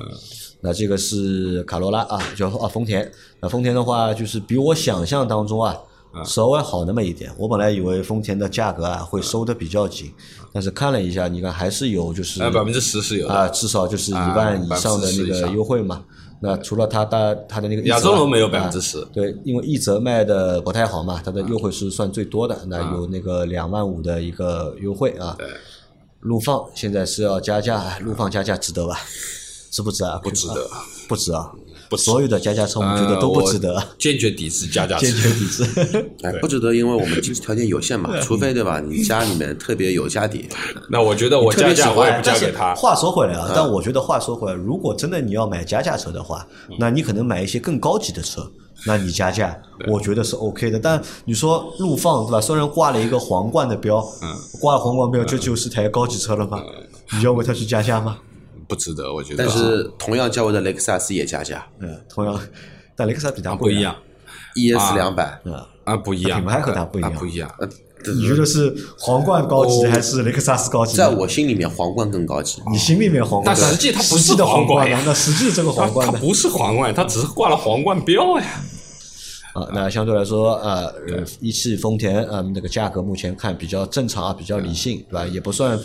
[0.61, 5.77] 那这个是卡罗拉啊，就啊丰田，那丰田的话就是比我想象当中啊。
[6.13, 10.11] 嗯稍微好那么一点，我本来以为丰田的价格啊会收的比较紧，
[10.51, 13.27] 但是看了一下，你看还是有就是呃，百分之十是有。
[13.27, 16.03] 啊，至少就是一啊万以上的那个优惠嘛。
[16.41, 25.35] 那除了它的它的那个亚洲龙没有百分之十对，因为一折卖的不太好嘛，它的优惠是算最多的，那有那个两万五的一个优惠啊。
[25.37, 25.47] 对，
[26.21, 28.97] 陆放现在是要加价，哎陆放加价值得吧？
[29.71, 30.19] 值不值啊？
[30.21, 30.67] 不值得，
[31.07, 31.51] 不值啊！
[31.91, 35.13] 不所有的加价车我们觉得都不值得，呃坚决抵制加价 坚。
[35.13, 35.65] 决抵制。
[36.23, 38.79] 哎，不值得，因为我们经济条件有限嘛，除非对吧？
[38.79, 40.47] 你家里面特别有家底，
[40.89, 42.73] 那我觉得我加价我也不加但是给他。
[42.75, 46.47] 话说回来啊，但我觉得话说回来，如果真的你要买加价车的话，
[46.79, 48.49] 那你可能买一些更高级的车，
[48.85, 49.53] 那你加价，
[49.89, 50.79] 我觉得是 OK 的。
[50.79, 52.39] 但你说陆放对吧？
[52.39, 54.01] 虽然挂了一个皇冠的标，
[54.61, 56.63] 挂了皇冠标，这就是台高级车了吗？
[57.13, 58.17] 你要为它去加价吗？
[58.71, 59.43] 不值得，我觉得。
[59.43, 62.39] 但是同样价位的雷克萨斯也加价嗯，同样，
[62.95, 63.93] 但雷克萨斯比它不一样
[64.55, 65.53] ，ES 两百，嗯，
[65.83, 67.51] 啊，不一样，品牌和它不一样啊不一样。
[68.15, 70.95] 你觉得是皇冠高级还是雷克萨斯高级？
[70.95, 72.61] 在我心里面皇冠更高级。
[72.71, 75.01] 你心里面皇冠，但实际它不是皇皇冠呀？
[75.05, 76.09] 那实际这个皇冠？
[76.09, 78.45] 它不是皇冠，它只是挂了皇冠标呀。
[79.53, 85.27] 啊，那相对来说，呃，呃一汽丰田，嗯，那个价格目前看比较正常啊，比较理性，对吧？
[85.27, 85.77] 也不算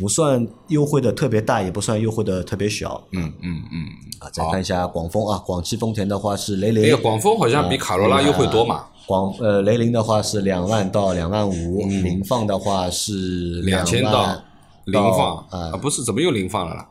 [0.00, 3.00] 不算优惠的特别大，也不算优惠的特别小。
[3.12, 3.86] 嗯嗯嗯，
[4.18, 14.42] 啊，再看一下广丰啊，广汽丰田的话是雷凌，那个广丰好像比卡罗拉优惠多嘛，广呃雷凌的话是两万到两万五，凌放的话是两千到万
[14.86, 16.88] 零放啊啊，不是怎么又零放了啦？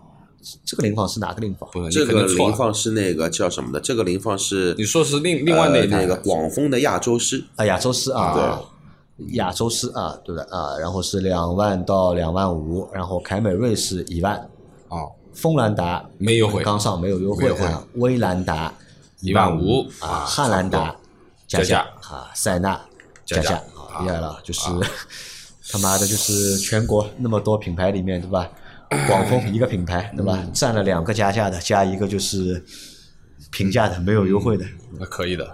[0.63, 1.69] 这个凌放是哪个凌放？
[1.71, 2.05] 不是，这。
[2.05, 3.79] 个凌放是那个叫什么的？
[3.81, 8.61] 这个凌放是你说是另另外那那个广丰的亚洲狮，啊，亚洲狮啊，
[9.33, 14.37] 亚洲狮啊，对的啊，然后是两万到两万五，然后凯美瑞是一万，
[14.87, 18.73] 哦，锋兰达没优惠刚上没有优惠啊，威兰达
[19.21, 20.95] 一万五啊，汉兰达
[21.47, 22.79] 加价啊，塞纳
[23.25, 23.61] 加价
[24.01, 24.69] 厉害了，就是
[25.71, 28.49] 他妈的，就是全国那么多品牌里面，对吧？
[29.07, 30.43] 广丰一个品牌， 对吧？
[30.53, 32.63] 占了两个加价的，加一个就是
[33.51, 34.65] 平价的，没有优惠的。
[34.97, 35.47] 那可以的。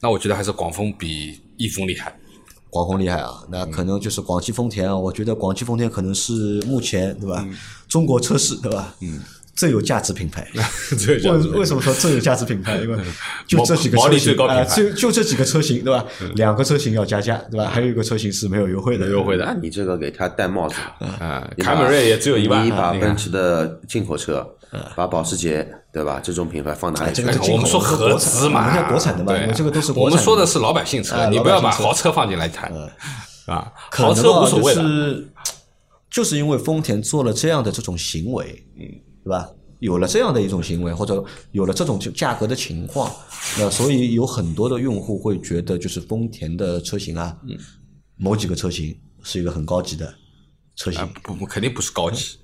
[0.00, 2.14] 那我觉得还是广丰比益丰厉害。
[2.74, 7.46] 广丰厉害啊，那可能就是广汽丰田啊，我觉得广汽丰田可能是目前对吧，
[7.86, 9.20] 中国车市对吧，嗯，
[9.54, 10.44] 最有价值品牌。
[10.98, 12.78] 这为为什么说最有价值品牌？
[12.78, 12.98] 因为
[13.46, 16.04] 就这几个毛利车型啊，最高就就这几个车型对吧？
[16.34, 17.66] 两个车型要加价对吧？
[17.66, 20.74] 还有一个车型是没有优惠的，优惠的那你这个给他戴帽子。
[20.98, 24.44] 啊，凯美瑞也只有一万，你把奔驰的进口车，
[24.96, 26.20] 把保时捷对吧？
[26.22, 27.14] 这种品牌放哪里？
[27.14, 27.32] 去这？
[27.32, 32.72] 个我们说合资嘛，我们现在国产的嘛对因为这个都是我国产的们说的是老百姓车，啊你不要把豪车放进来谈
[33.46, 34.74] 啊，豪车无所谓
[36.10, 38.86] 就是因为丰田做了这样的这种行为，嗯，
[39.24, 39.50] 对吧？
[39.80, 43.10] 有了这样的一种行为，或者有了这种价格的情况，
[43.58, 47.58] 那所以有很多的用户会觉得，就是丰田的车型啊，嗯。
[48.16, 50.14] 某几个车型是一个很高级的
[50.76, 52.38] 车型，啊不不，肯定不是高级，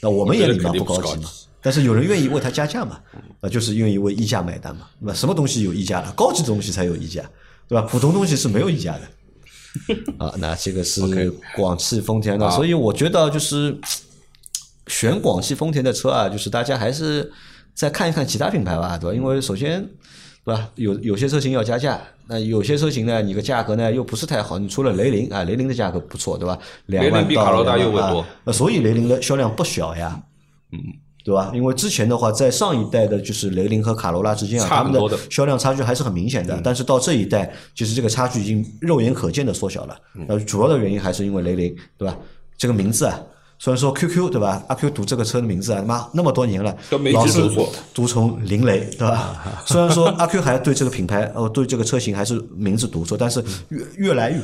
[0.00, 1.28] 那我们眼里嘛我觉得肯定不高级嘛
[1.66, 3.00] 但是有人愿意为它加价嘛，
[3.40, 4.86] 那就是愿意为溢价买单嘛。
[5.00, 6.12] 那么什么东西有溢价了？
[6.12, 7.28] 高级的东西才有溢价，
[7.66, 7.82] 对吧？
[7.90, 9.00] 普通东西是没有溢价的。
[10.24, 11.02] 啊，那这个是
[11.56, 13.76] 广汽丰田的，所以我觉得就是
[14.86, 17.32] 选广汽丰田的车啊，就是大家还是
[17.74, 19.16] 再看一看其他品牌吧，对吧？
[19.16, 19.84] 因为首先，
[20.44, 20.70] 对吧？
[20.76, 24.56] 有有些车型要加价，那有些车型呢，你个价格呢又不是太好。
[24.56, 26.56] 你除了雷凌啊，雷凌的价格不错，对吧？
[26.86, 30.22] 两雷万多啊所以雷凌的销量不小呀。
[30.70, 30.78] 嗯。
[31.26, 31.50] 对吧？
[31.52, 36.60] 因为之前的话，在上一代的就是雷凌和卡罗拉之间啊，他们的销量差距还是很明显的。
[36.62, 39.96] 但是到这一代，其实这个差距已经肉眼可见的缩小了。
[40.28, 42.16] 那主要的原因还是因为雷凌，对吧？
[42.56, 43.20] 这个名字啊，
[43.58, 44.62] 虽然说 QQ 对吧？
[44.68, 47.42] 阿 Q 读这个车的名字啊，他妈那么多年了，都没老是
[47.92, 49.60] 读成林雷，对吧？
[49.66, 54.40] 虽然说阿 Q 还对这个品牌，哦，对这个车型还是名字读错，但是越越来越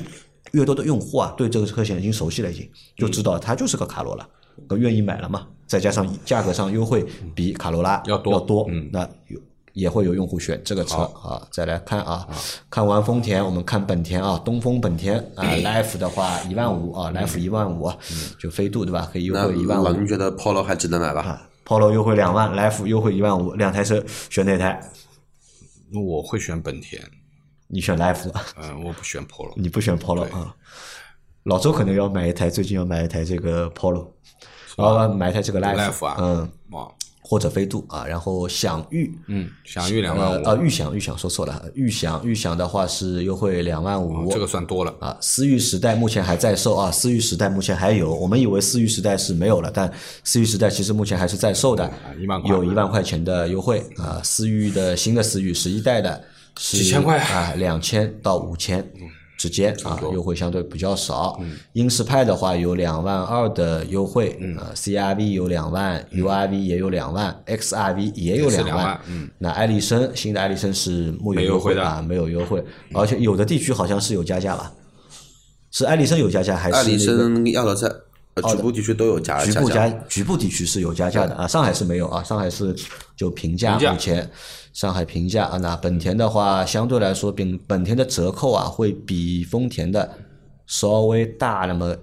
[0.53, 4.27] 越多的用户啊，对这个车型已经熟悉了，已经就知道它就是个卡罗拉，
[4.69, 5.47] 都愿意买了嘛。
[5.67, 9.41] 再加上价格上优惠比卡罗拉要多要多，嗯那有
[9.73, 11.49] 也会有用户选这个车啊。
[11.51, 12.29] 再来看啊，
[12.69, 17.91] 看完丰田，我们看本田啊，东风本田啊，Life 的话一万五啊，Life 一万五，
[18.39, 19.09] 就飞度对吧？
[19.11, 19.93] 可以优惠一万五老。
[19.95, 21.23] 您觉得 Polo 还值得买吧？
[21.23, 24.79] 啊，Polo 优惠两万，Life 优惠一万五，两台车选哪台？
[25.91, 27.03] 那我会选本田，
[27.69, 29.55] 你选 Life 的，嗯，我不选 Polo。
[29.57, 30.55] 你不选 Polo 啊？
[31.45, 34.09] 老周可能要买一台，最近要买一台这个 Polo，
[34.77, 36.89] 然后买一台这个 Life，Life 啊嗯，哇，
[37.21, 44.95] 或者飞度啊，然后享域，嗯，享域两万五，呃呃，预享预享说错了，预享预享的话是优惠两万五，这个算多了。
[45.01, 49.91] 啊，思域时代目前还在售啊，思域时代目前还有，我们以为思域时代是没有了，但
[50.25, 52.51] 思域时代其实目前还是在售的，一万块。
[52.51, 54.21] 有一万块钱的优惠啊。
[54.25, 56.23] 思域的新的思域十一代的
[56.59, 58.87] 是几千块啊，两千到五千
[59.43, 61.41] 之间啊，优惠相对比较少。
[61.73, 69.01] 英仕派的话有两万二的优惠，啊，CRV 有两万，URV 也有两万，XRV 也有两万。
[69.09, 69.29] 嗯。
[69.39, 71.83] 那艾力绅新的艾力绅是没有优惠的。
[71.83, 72.65] 啊，没有优惠，
[72.95, 74.73] 而且有的地区好像是有加价吧？
[75.73, 77.91] 是艾力绅有加价还是艾力那个绅、亚罗在
[78.35, 81.47] 呃局部地区都有加局部加加局部地区是有加价的啊？
[81.47, 82.75] 上海是没有啊，上海是
[83.15, 84.31] 就平价，目前
[84.73, 85.59] 上海平价啊。
[85.59, 90.11] 那本田的话，相对来说，本本田的折扣啊，会比丰田的
[90.67, 91.95] 稍微大那么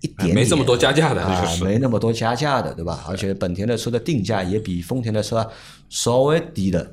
[0.00, 3.04] 一点点，没这么多加价的啊就，是没那么多加价的，对吧？
[3.08, 5.48] 而且本田的车的定价也比丰田的车
[5.88, 6.92] 稍微低的，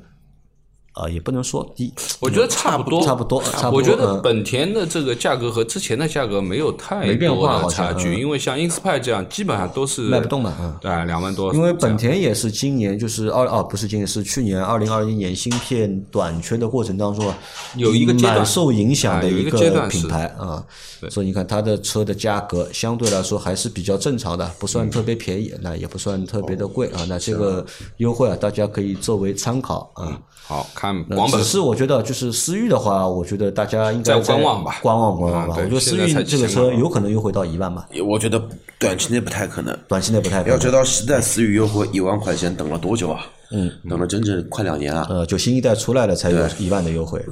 [0.96, 11.52] 啊，也不能说低，我觉得差不多，差不多差不多我觉得嗯本田的这个价格和之前的价格没有太没变化多的差距，嗯因为像 Inspire 这样，基本上都是卖不动的嗯对，两万多。
[11.54, 17.38] 因为本田也是今年就是二哦不是今年是去年二零二一年芯片短缺的过程当中啊，
[17.76, 20.64] 有一个蛮受影响的一一个阶段品牌啊，
[21.10, 27.64] 所以你看它的车的价格相对来说还是比较正常的，不算特别便宜，那也不算特别的贵啊，那这个
[27.98, 30.18] 优惠啊大家可以作为参考啊。
[30.48, 35.56] 好看看广本只是我觉得，就是思域的话，我觉得大家应该观望吧观望观望吧。
[35.58, 38.42] 我觉得思域这个车有可能优惠到一万吧，我觉得
[38.78, 39.76] 短期内不太可能。
[39.88, 40.52] 短期内不太可能。
[40.52, 43.26] 要知道时代思域优惠一万块钱等了多久啊？
[43.52, 45.06] 嗯，等了整整快两年啊。
[45.08, 47.24] 呃，就新一代出来了才有一万的优惠。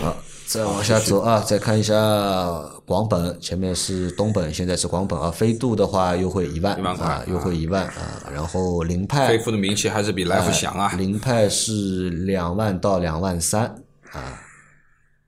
[0.00, 0.16] 好，
[0.48, 1.94] 再往下走啊，再看一下
[2.86, 5.30] 广本，前面是东本，现在是广本啊。
[5.30, 8.24] 飞度的话优惠一万，1万块啊，优惠一万啊。
[8.32, 10.94] 然后凌派飞，度的名气还是比来福强啊。
[10.96, 13.66] 凌派是两万到两万三
[14.12, 14.40] 啊。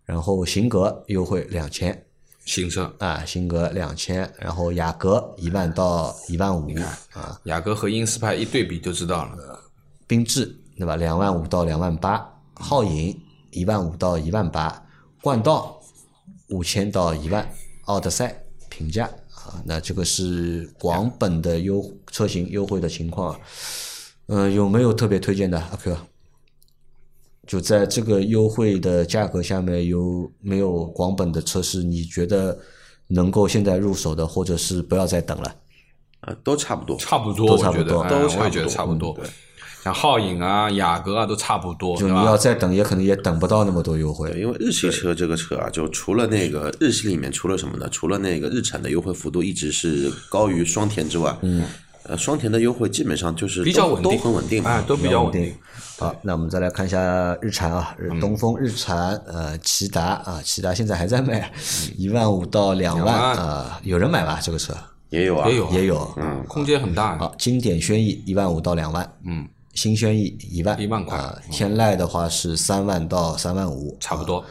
[0.06, 2.02] 然后型格优惠两千
[2.46, 6.66] 新车，啊，型格两千，然后雅阁一万到一万五
[7.12, 7.38] 啊。
[7.44, 9.60] 雅阁和英仕派一对比就知道了。
[10.08, 10.46] 缤智
[10.78, 10.96] 对吧？
[10.96, 14.82] 两万五到两万八，皓影一万五到一万八，
[15.22, 15.80] 冠道
[16.48, 17.46] 五千到一万，
[17.84, 19.04] 奥德赛平价
[19.34, 23.38] 啊，那这个是广本的优车型优惠的情况。
[24.26, 25.96] 嗯、有没有特别推荐的阿 Q？
[27.46, 32.58] 就在这个优惠的价格下面，有没有广本的车是你觉得
[33.08, 35.56] 能够现在入手的，或者是不要再等了？
[36.20, 36.96] 啊，都差不多。
[36.96, 39.30] 差不多，都我觉得，差不多哎都差不我也觉得差不多嗯对。
[39.82, 44.30] 像皓影啊、雅阁啊都差不多，就你要再等，也可能也等不到那么多优惠。
[44.38, 47.88] 因为日系车这个车啊，就除了那个日系里面，除了什么呢？
[47.90, 51.64] 除了那个日产的优惠幅度一直是高于双田之外，嗯，
[52.02, 55.54] 呃，双田的优惠基本上就是比较稳定，都很稳定嘛哎，都比较稳定。
[55.98, 61.52] 好，那我们再来看一下日产啊，东风日产，呃，骐达啊，骐达现在还在卖，
[61.96, 64.38] 一万五到两万啊，有人买吧？
[64.42, 64.74] 这个车
[65.10, 66.14] 也有啊，也有啊也有。
[66.16, 67.18] 嗯，空间很大。
[67.18, 71.16] 好，经典轩逸一万五到两万，嗯，新轩逸一万，一万块。
[71.16, 74.44] 啊，天籁的话是三万到三万五，差不多。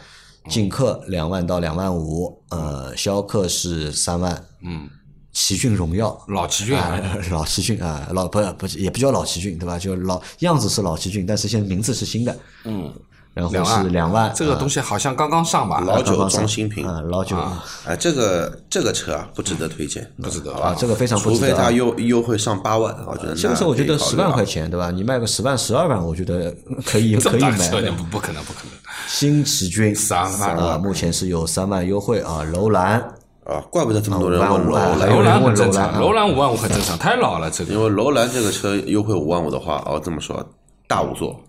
[0.50, 4.90] 劲客两万到两万五，呃，逍客是三万，嗯，
[5.32, 6.20] 奇骏荣耀。
[6.30, 6.76] 老奇骏。
[7.30, 9.78] 老奇骏啊，老不不也不叫老奇骏对吧？
[9.78, 12.92] 就老样子是老奇骏，但是现在名字是新的，嗯，
[13.40, 15.82] 然后两万是两万，这个东西好像刚刚上吧？
[15.86, 20.76] 老九装新品啊，老九啊，哎，这个这个车啊，不值得推荐，不值得啊？
[20.78, 24.92] 这个非常不除值得除非它优优惠上八万，我觉得这个车我觉得十万块钱，对吧？
[24.92, 26.54] 你卖个十万十二万，我觉得
[26.86, 27.70] 可以 可以买。
[27.92, 28.72] 不不可能，不可能。
[29.08, 33.00] 新奇骏三万啊，目前是有三万优惠啊，楼兰
[33.46, 37.74] 啊，怪不得这么多人啊问楼兰，楼兰很正常，楼兰五万五很正常，太老了这个。
[37.74, 40.44] 因为楼兰这个车优惠五万五的话，哦，这么说，
[40.88, 41.40] 大五座，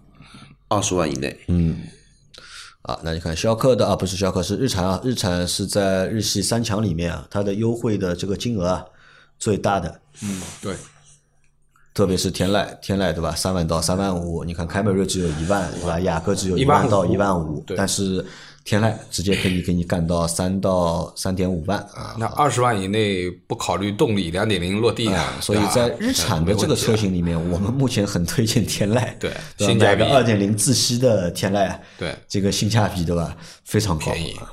[0.71, 1.81] 二十万以内，嗯
[2.83, 8.85] 啊，那你看逍客的啊，不是逍客是日产啊，日产是在日系三强里面啊，它的优惠的这个金额啊
[9.39, 10.75] 最大的，嗯，对，
[11.93, 13.33] 特别是天籁，天籁对吧？
[13.35, 15.99] 三万到三万五，你看凯美瑞只有一万对吧？
[16.01, 18.25] 雅阁只有一万到一万五，对但是
[18.65, 22.15] 天籁直接可以给你干到三到三点五万啊。
[22.19, 33.37] 那二十万以内不考虑动力，两点零落地啊，所以在日产的这个车，型里面，我们目前很推荐天籁，对吧性价比买个二点零自吸的天籁，对这个性价比对吧？
[33.65, 34.53] 非常高便宜啊。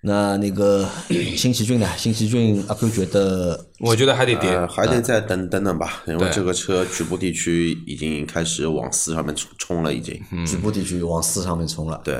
[0.00, 0.88] 那那个
[1.36, 1.88] 新奇骏呢？
[1.96, 12.14] 新奇骏阿 Q 觉得我觉得还得跌呃，，还得再等等等吧，因为这个车局部地区已经开始往四上面冲冲了，已经，局部地区往四上面冲了，对，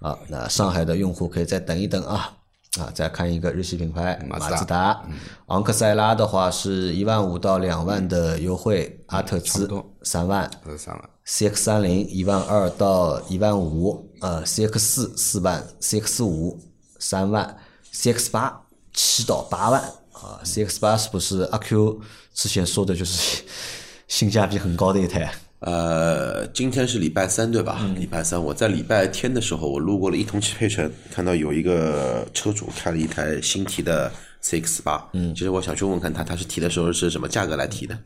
[0.00, 2.32] 啊，那上海的用户可以再等一等啊。
[2.78, 5.02] 啊，再看一个日系品牌马自达自达，
[5.46, 9.66] 昂克赛拉的话是一万五到两万的优惠，阿特兹
[10.02, 11.10] 三万，三万。
[11.26, 16.60] CX 三零一万二到一万五，呃，CX 四四万，CX 五
[17.08, 17.56] 三万
[17.94, 18.60] ，CX 八
[18.92, 19.80] 七到八万
[20.12, 22.00] 啊，CX 八是不是阿 Q
[22.34, 23.44] 之前说的就是
[24.08, 25.32] 性价比很高的一台？
[25.60, 27.78] 呃，今天是礼拜三对吧？
[27.96, 34.10] 礼拜三，我在礼拜天的时候，我路过了一通汽配城，看到有一个车主开了一台新提的
[34.42, 35.08] CX 八。
[35.12, 37.96] 嗯，其实我想去问看他，他是提的时候是什么价格来提的？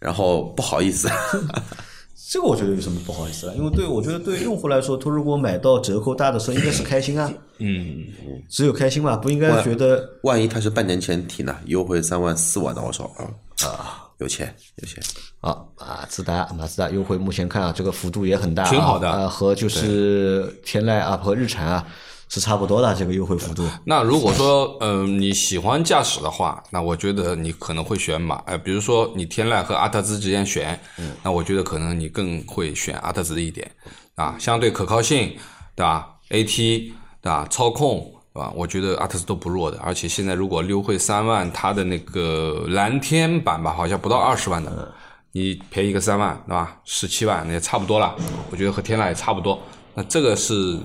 [0.00, 1.08] 然后不好意思，
[2.28, 3.54] 这个我觉得有什么不好意思啊？
[3.56, 7.32] 因为对我觉得对用户来说，他如果买到折扣大的车，应该是开心啊。
[7.58, 8.04] 嗯，
[8.48, 11.56] 只有开心嘛，不应该觉得万一他是半年前提呢？
[11.66, 13.30] 优惠三万四万多少啊？
[13.64, 15.02] 啊，有钱有钱。
[15.40, 21.86] 啊，马自达，马自达优惠目前看啊，这个幅度也很大、啊，挺好的啊，和就是天籁啊和日产啊
[22.28, 23.64] 是差不多的这个优惠幅度。
[23.84, 30.78] 那如果说，嗯、你喜欢驾驶的话，那我觉得你可能会选马，呃，比如说你天籁和阿特兹之间选，
[31.22, 33.70] 那我觉得可能你更会选阿特兹一点，
[34.16, 35.36] 啊，相对可靠性，
[35.74, 37.46] 对吧？AT，对吧？
[37.48, 38.52] 操控，对吧？
[38.56, 44.92] 我觉得阿特兹都不弱的，而且现在如果优惠三万，它的那个蓝天版吧，好像不到二十万的，
[45.30, 46.76] 你赔一个三万，对吧？
[46.84, 48.16] 十七万那也差不多了，
[48.50, 49.58] 我觉得和天籁也差不多。
[49.94, 50.78] 那这个是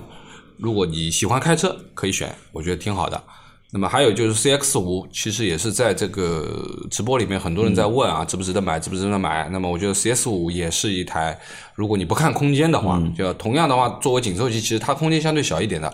[0.62, 3.20] 如果你喜欢开车，可以选，我觉得挺好的。
[3.74, 6.46] 那么还有就是 CX 五，其实也是在这个
[6.90, 9.48] 直播里面很多人在问啊，值不值得买，值不值得买？
[9.48, 11.38] 那么我觉得 CS 五也是一台，
[11.74, 15.92] 如果你不看空间的话，就同样的话，作为紧凑级，其实它空间相对小一点的，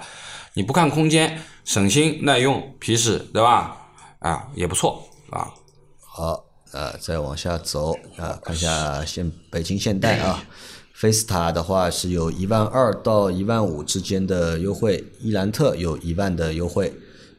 [0.54, 3.76] 你不看空间，省心耐用，皮实，对吧？
[4.18, 5.48] 啊，也不错啊。
[6.04, 10.42] 好，呃，再往下走啊，看一下现北京现代啊，
[10.99, 16.92] 菲斯塔的话是有一万二到一万五之间的优惠，伊兰特有一万的优惠。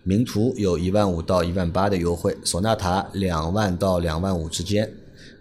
[0.03, 4.89] 名图有一万五到一万八的优惠，索纳塔两万到两万五之间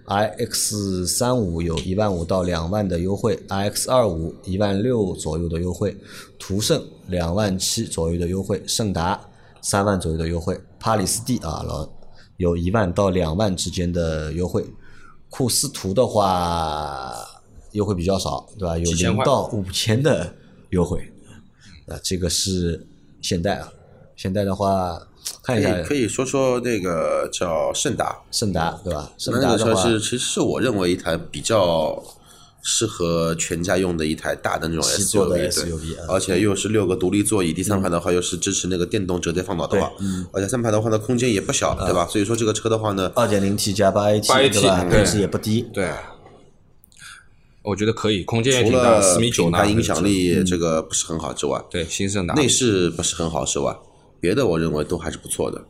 [0.07, 5.97] ，iX 三五有一万五到两万的优惠，iX 二五一万六左右的优惠，
[6.41, 9.21] 途胜两万七左右的优惠，胜达
[9.63, 11.89] 三万左右的优惠，帕里斯蒂啊老
[12.37, 14.67] 有一万到两万之间的优惠，
[15.31, 17.15] 库斯图的话
[17.73, 18.77] 优惠比较少，对吧？
[18.79, 20.35] 有零到五千的
[20.71, 21.13] 优惠，
[21.87, 22.87] 啊，这个是
[23.21, 23.73] 现代啊。
[24.17, 25.01] 现代的话，
[25.45, 29.13] 看一下可以说说那个叫胜达，胜达对吧？
[29.17, 32.03] 胜达的话是，其实是我认为一台比较
[32.61, 39.93] 适合全家用的一台大的那种 SUV，而且又是六个独立座椅，第三排的话又是支持那个电动折叠放倒的话，
[40.33, 42.05] 而且三排的话呢空间也不小，对吧？
[42.11, 44.85] 所以说这个车的话呢，二点零 T 加八 AT 对吧？
[44.91, 45.93] 配置也不低，对，
[47.63, 53.77] 我觉得可以，空间也挺大，四米九呢，影响力这个不是很好之外，对，新胜达内饰不是很好之外。
[54.21, 55.63] 别的我认为都还是不错的，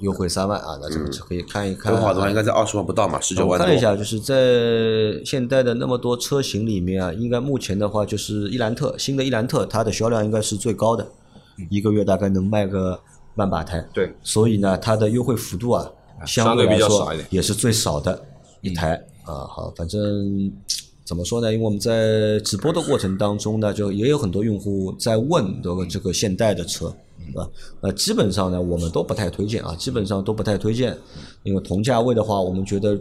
[0.00, 1.92] 优惠三万啊，那这个可以看一看。
[1.92, 3.66] 优惠的话应该在二十万不到嘛，十九万多。
[3.66, 11.06] 看一下，就是在现代的那么多车型里面啊，应该目前的话就是伊兰特，新的伊兰特它的销量应该是最高的，
[11.70, 13.00] 一个月大概能卖个
[13.36, 13.82] 万把台。
[13.94, 15.90] 对，所以呢，它的优惠幅度啊，
[16.26, 18.20] 相对来说也是最少的
[18.60, 18.92] 一台
[19.24, 19.46] 啊。
[19.48, 20.52] 好，反正
[21.06, 21.52] 怎么说呢？
[21.52, 26.94] 因为我们在直播的过程当中呢，就也有很多用户在问这个这个现代的车。
[27.28, 27.48] 对吧？
[27.80, 30.96] 呃，基本上呢，我们都不太推荐啊，基本上都不太推荐，
[31.42, 32.96] 因为同价位的话，我们觉得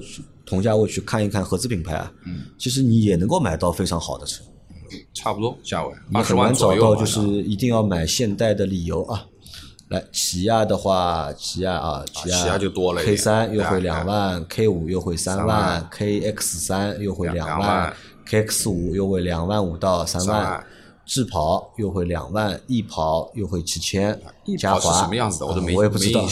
[0.48, 4.44] 同价位去看一看合资品牌啊，嗯，其实你也能够买到非常好的车，
[5.14, 9.24] 差不多价位，你很难找到就是一定要买现代的理由啊。
[9.90, 17.94] 来，起亚的话，起亚啊，起亚就多了，K 三优惠两万，K 五优惠三万，KX 三优惠两万
[18.28, 20.66] ，KX 五优惠两万五到三万。
[21.08, 24.20] 智跑优惠两万，易跑优惠七千，
[24.58, 25.46] 嘉华什么样子的？
[25.46, 26.26] 我都没我也不知道。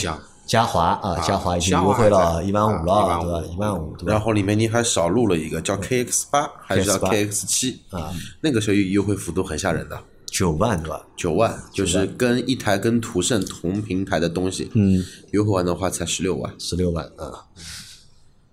[0.47, 3.47] 嘉华啊，嘉华已经优惠了一万五了，对吧？
[3.53, 8.11] 一万五，然后里面你还少录了一个叫 KX 八，还是叫 KX 七啊？
[8.41, 9.95] 那个时候优惠幅度很吓人的，
[10.33, 11.05] 九万对吧？
[11.15, 17.45] 九万就是跟一台跟途胜同平台的东西，嗯，优惠完的话才十六万，十六万啊。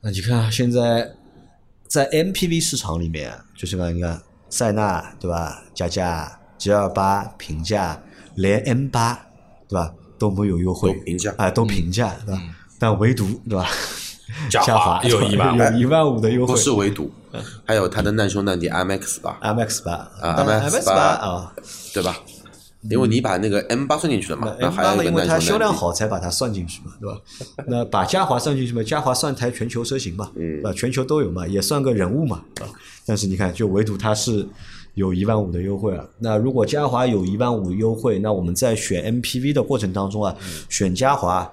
[0.03, 1.15] 那你看现在
[1.87, 4.21] 在 MPV 市场里面，就是讲你看。
[4.53, 5.63] 塞纳对吧？
[5.73, 8.03] 加价 G 二八平价，
[8.35, 9.15] 连 M 八
[9.69, 12.43] 对吧都没有优惠，平价啊都平价对吧？
[12.77, 13.71] 但唯独对吧？
[14.51, 17.13] 嘉华 有一万有一万五的优惠，不是唯独，
[17.65, 21.53] 还有它的难兄难弟 MX 八，MX 八啊，MX 八啊，
[21.95, 22.17] 对吧？
[22.89, 27.21] 因为你把那个 M 八算进去了嘛，那还有一个因为它销量好才把它算进去嘛，对吧？
[27.67, 30.31] 那把嘉华算进去嘛，嘉华算台全球车型嘛，
[30.65, 32.65] 啊，全球都有嘛，也算个人物嘛，啊。
[33.05, 34.49] 但是你看，就唯独它是
[34.95, 36.03] 有一万五的优惠啊。
[36.19, 40.35] 那如果嘉华有一万五优惠，那我们在选 MPV 的过程当中啊，
[40.71, 41.53] 选嘉华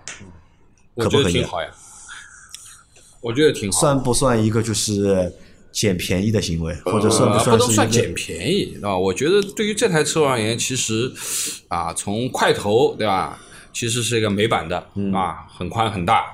[0.96, 1.34] 可不可以？
[1.34, 1.68] 挺好呀。
[3.20, 3.80] 我觉得挺好。
[3.80, 5.34] 算不算一个就是
[5.72, 7.58] 捡便宜的行为，或者算不算？
[7.58, 8.98] 不能算捡便宜啊！
[8.98, 11.12] 我觉得对于这台车而言，其实
[11.68, 13.40] 啊，从块头对吧，
[13.74, 14.78] 其实是一个美版的
[15.14, 16.26] 啊，很宽很大。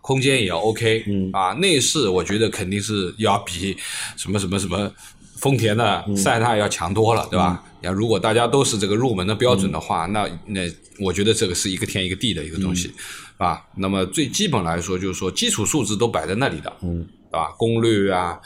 [0.00, 3.76] 空间也 OK，啊，内饰我觉得肯定是要比
[4.16, 4.92] 什么什么什么
[5.36, 7.62] 丰田的塞纳要强多了，对吧？
[7.82, 10.60] 要如果大家都是这个入门的标准的话，那那
[10.98, 12.92] 我觉得这个是一个天一个地的一个东西，
[13.36, 17.52] 啊，那么最基本来说就是说基础素质都摆在那里的，嗯，对吧？
[17.56, 18.40] 功率啊，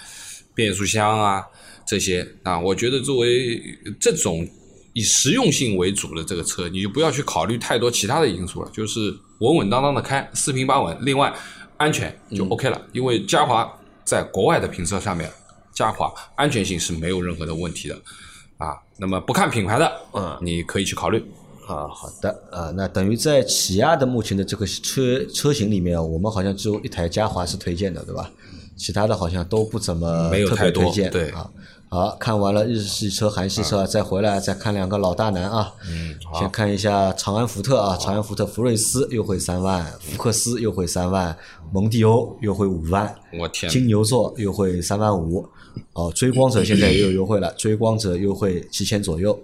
[0.57, 1.45] 变速箱啊
[1.87, 3.63] 这些啊，我觉得作为
[4.01, 4.45] 这种
[4.93, 9.17] 以实用性为主的这个车，你就不要去考虑太多其他的因素了，就是。
[9.41, 10.97] 稳稳当当的开，四平八稳。
[11.03, 11.31] 另外，
[11.77, 13.71] 安全就 OK 了，因为嘉华
[14.03, 15.31] 在国外的评测上面，
[15.75, 17.95] 嘉华安全性是没有任何的问题的
[18.57, 18.81] 啊。
[18.97, 21.23] 那么不看品牌的，嗯，你可以去考虑
[21.67, 21.87] 啊。
[21.87, 28.31] 好的啊，那等于在起亚的目前的这个车车型里面，我们好像只有一台嘉华是推荐的，对吧？
[28.77, 31.51] 其他的好像都不怎么没有特别推荐，对啊。
[31.89, 35.73] 好看完了日系车、韩系车，再回来再看两个老大难啊。
[35.89, 41.37] 嗯，先看一下长安福特啊，长安福特福睿斯优惠三万，福克斯优惠三万，
[41.73, 45.47] 蒙迪欧优惠五万，我天，金牛座优惠三万五。
[45.93, 49.39] 哦，追光者现在也有优惠了，追光者优惠七千左右，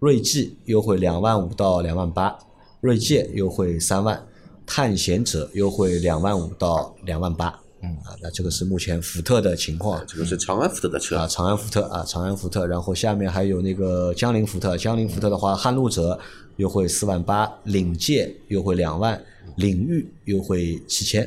[0.00, 2.36] 锐际优惠两万五到两万八，
[2.80, 4.26] 锐界优惠三万，
[4.66, 7.60] 探险者优惠两万五到两万八。
[7.84, 10.02] 嗯啊，那这个是目前福特的情况。
[10.06, 16.18] 这个是长安福特的车啊，长安福特啊，长安福特，然后下面还有那个江铃福特，江铃福特的话，撼路者
[16.56, 19.22] 优惠四万八，领界优惠两万，
[19.56, 21.24] 领域优惠七千，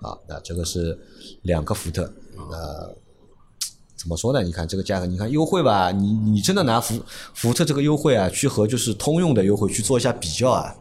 [0.00, 0.98] 啊，那这个是
[1.42, 2.02] 两个福特，
[2.50, 2.94] 呃，
[3.96, 4.42] 怎么说呢？
[4.42, 7.00] 你看这个价格，你看优惠吧，你你真的拿福
[7.32, 10.74] 福特这个优惠啊，去和就是通用的优惠去做一下比较啊，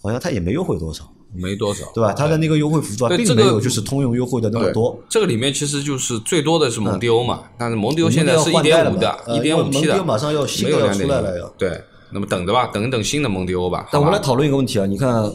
[0.00, 2.12] 好像它也没优惠多少，没多少，对吧？
[2.12, 4.98] 它的那个优惠幅度啊，并没有就是通用优惠的那么多。
[5.08, 13.88] 这个里面其实就是最多的是蒙迪欧嘛，但是蒙迪欧现在是一点五的，呃一点五 T 的，蒙迪欧马上要新的要出来了要对，那么等着吧，等一等新的蒙迪欧吧。
[13.92, 15.30] 但我们来讨论一个问题啊，你看，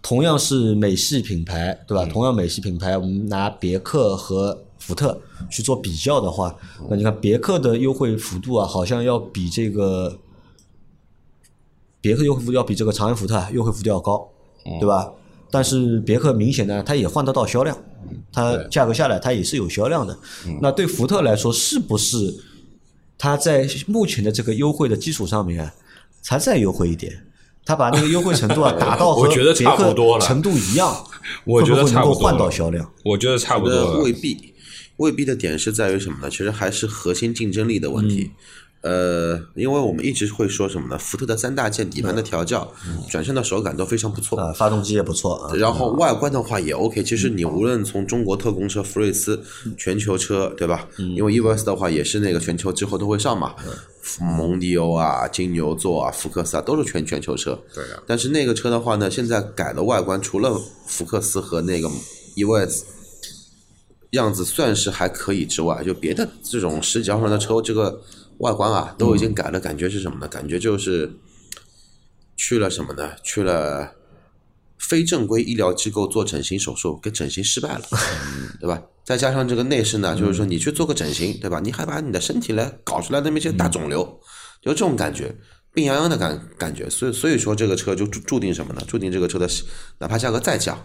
[0.00, 2.06] 同样是美系品牌，对嗯吧？
[2.12, 5.20] 同样美系品牌，我们拿别克和福特
[5.50, 10.18] 去做比较的话，嗯那你看别克的优惠幅度啊，好像要比这个
[12.00, 14.28] 别克优惠幅度要比这个长安福特啊优惠幅度要高，
[14.64, 15.10] 嗯对吧？
[15.52, 17.76] 但是别克明显呢，它也换得到销量，
[18.32, 20.18] 它价格下来它也是有销量的。
[20.46, 22.16] 嗯那对福特来说，是不是
[23.18, 25.74] 它在目前的这个优惠的基础上面啊，
[26.22, 27.26] 才再优惠一点？
[27.66, 31.04] 它把那个优惠程度啊 达到和我觉得差不多了别克程度一样，
[31.44, 32.90] 我觉得能够换差不多了到销量？
[33.04, 34.12] 我觉得差不我觉得多了未。
[34.12, 34.54] 必，
[34.96, 36.30] 未必的点是在于什么呢？
[36.30, 38.30] 其实还是核心竞争力的问题。
[38.82, 40.98] 呃，因为我们一直会说什么呢？
[40.98, 42.70] 福特的三大件底盘的调教、
[43.08, 44.38] 转向的手感都非常不错。
[44.38, 45.54] 啊，发动机也不错啊。
[45.54, 49.40] 然后外观的话也 OK，其实你无论从中国特供车福睿斯、
[49.78, 50.88] 全球车，对吧？
[51.16, 53.54] 因为 EVS 的话也是那个全球之后都会上嘛，
[54.36, 57.56] 蒙迪欧啊、金牛座啊、福克斯啊都是全全球车。
[57.72, 61.88] 对的，但是那个车的话呢，现在改了外观，除了福克斯和那个
[62.34, 62.82] EVS
[64.10, 68.02] 样子算是还可以之外，就别的这种十几万的车，这个
[68.38, 70.28] 外观啊都已经改了，感觉是什么呢？
[70.28, 71.12] 感觉就是
[72.36, 73.10] 去了什么呢？
[73.22, 73.92] 去了
[74.78, 77.82] 非正规医疗机构做整形手术，给整形失败了，
[78.60, 78.82] 对吧？
[79.04, 81.60] 再加上这个内饰呢，就是说你去做个整形，对吧？
[81.60, 84.04] 你还把你的身体来搞出来那么一些大肿瘤，
[84.60, 85.36] 就这种感觉。
[85.74, 88.82] 病殃殃的感感觉，所以所以说这个车就注注定什么呢？
[88.86, 89.48] 注定这个车的
[90.00, 90.78] 哪怕价格再降，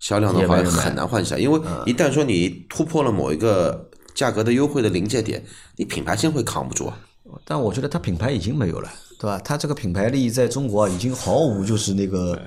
[0.00, 5.44] 销量的话很难换下，因为一旦说你突破了某一个价格的优惠的临界点，
[5.76, 6.98] 你品牌先会扛不住啊。
[7.44, 9.38] 但我觉得它品牌已经没有了，对吧？
[9.44, 12.40] 它这个品牌力在中国，已经毫无就是那个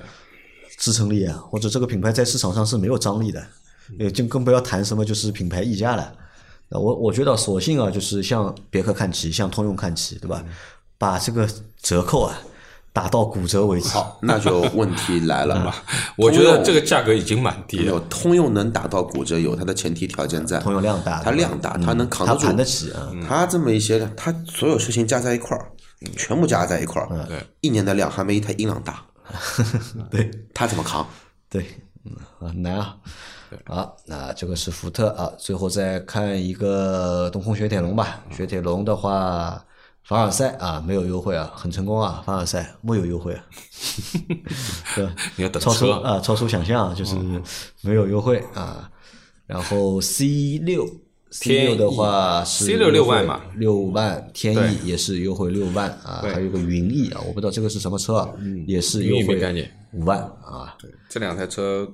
[0.76, 3.42] 支撑力啊，或者这个品牌在市场上是没有张力的，
[3.98, 6.12] 也就更不要谈什么就是品牌溢价了。
[6.68, 10.44] 那我我觉得索性啊，就是向别克看齐，向通用看齐，对吧？
[10.98, 11.48] 把这个
[11.80, 12.38] 折扣啊
[12.94, 13.88] 打到骨折为止。
[13.88, 15.74] 好，那就问题来了嘛。
[16.16, 17.98] 我觉得这个个价格已经蛮低了。
[18.08, 20.60] 通用能打到骨折，有它的前提条件在。
[20.60, 23.10] 通用量大，它量大，它能扛得住，它盘得起啊。
[23.28, 25.66] 它这么一些，它所有事情加在一块儿，
[26.16, 29.04] 全部加在一块儿，对，一年的量还没一台英朗大，
[30.08, 31.04] 对它怎么扛？
[31.50, 31.66] 对，
[32.04, 32.96] 嗯啊难啊。
[33.66, 38.20] 好，那这个是福特啊，最后再看一个东风雪铁龙吧。
[38.30, 39.64] 雪铁龙的话，
[40.04, 43.44] 凡尔赛啊没有优惠啊，很成功啊，凡尔赛没有优惠啊，
[44.94, 45.14] 对吧？
[45.36, 47.16] 你要等超出车啊，超出想象，就是
[47.80, 48.90] 没有优惠啊。
[49.46, 50.86] 然后 C 六
[51.30, 58.28] C 六的话是，C 六六万嘛，六万，天对翼也是优惠六万啊，还有个云翼啊，我不知道这个是什么车啊，
[58.66, 60.76] 也是优惠概念五万啊。
[61.08, 61.90] 这两台车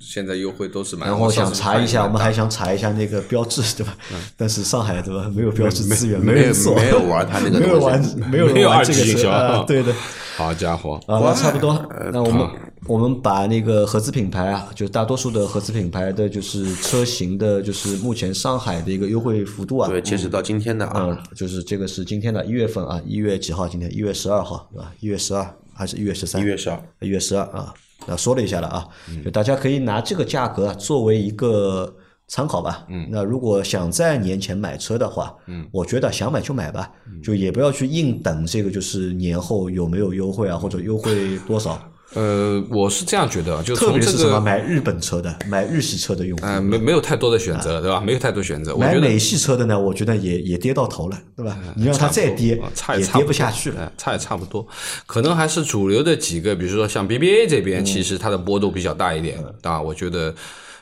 [0.00, 1.08] 现在优惠都是蛮。
[1.08, 3.96] 然后想查一下，我们还想想查一下那个标志，对吧？
[4.36, 9.92] 但是上海对吧，没有标志资源，没有，没有玩它那个 没有玩， 没有人没有二玩这个级营销车啊， 对的。
[10.36, 11.86] 好家伙，啊，那差不多。
[12.12, 12.48] 那我们
[12.86, 19.90] 我们把那个合资品牌啊，就大多数的合资品牌的，就是车型的，就是目前上海的一个优惠幅度啊。
[19.90, 23.68] 对，截止到今天的啊，嗯，就是这个是今天的一月份啊，一月几号？
[23.68, 24.90] 今天一月十二号，对吧？
[25.00, 26.40] 一月十二还是一月十三？
[26.40, 27.74] 一月十二，一月十二啊，
[28.06, 28.88] 那说了一下了啊，
[29.24, 31.94] 就大家可以拿这个价格作为一个
[32.28, 32.86] 参考吧。
[32.88, 36.90] 嗯，那如果想在年前买车的话，嗯，我觉得想买就买吧，
[37.22, 41.78] 就也不要去硬等这个就是年后有没有优惠啊，或者优惠多少。
[42.14, 48.00] 呃，我是这样觉得，就特从这别是什么个，买日本车的、买日系车的用户，呃，没没有太多的选择，对吧？
[48.00, 51.56] 没有太多选择，我买美系车的呢，我觉得也也跌到头了，对吧？
[51.76, 53.80] 你让它再跌啊，差也也跌差不不下去了。
[53.80, 54.66] 哎差也差不多，
[55.06, 60.34] 可能还是主流的几个，比如说像 BBA 这嗯边，其实它的波动比较大一点啊，我觉得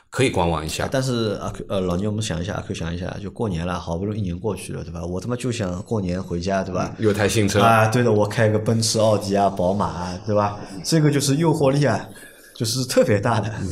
[0.09, 0.87] 可以观望一下。
[0.91, 5.05] 但是阿 Q 呃，老牛，我们想一下，阿 Q 想一下，就过年了，好不容易一年过去了，对吧？
[5.05, 6.95] 我他妈就想过年回家，对吧？
[6.99, 10.59] 有台新车，啊，对的，我开个奔驰、奥迪啊、宝马啊，对吧？
[10.83, 12.07] 这个就是诱惑力啊，
[12.55, 13.53] 就是特别大的。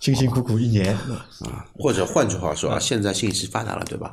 [0.00, 4.12] 辛辛苦苦一年，啊或者换句话说啊，现在信息发达了，对吧？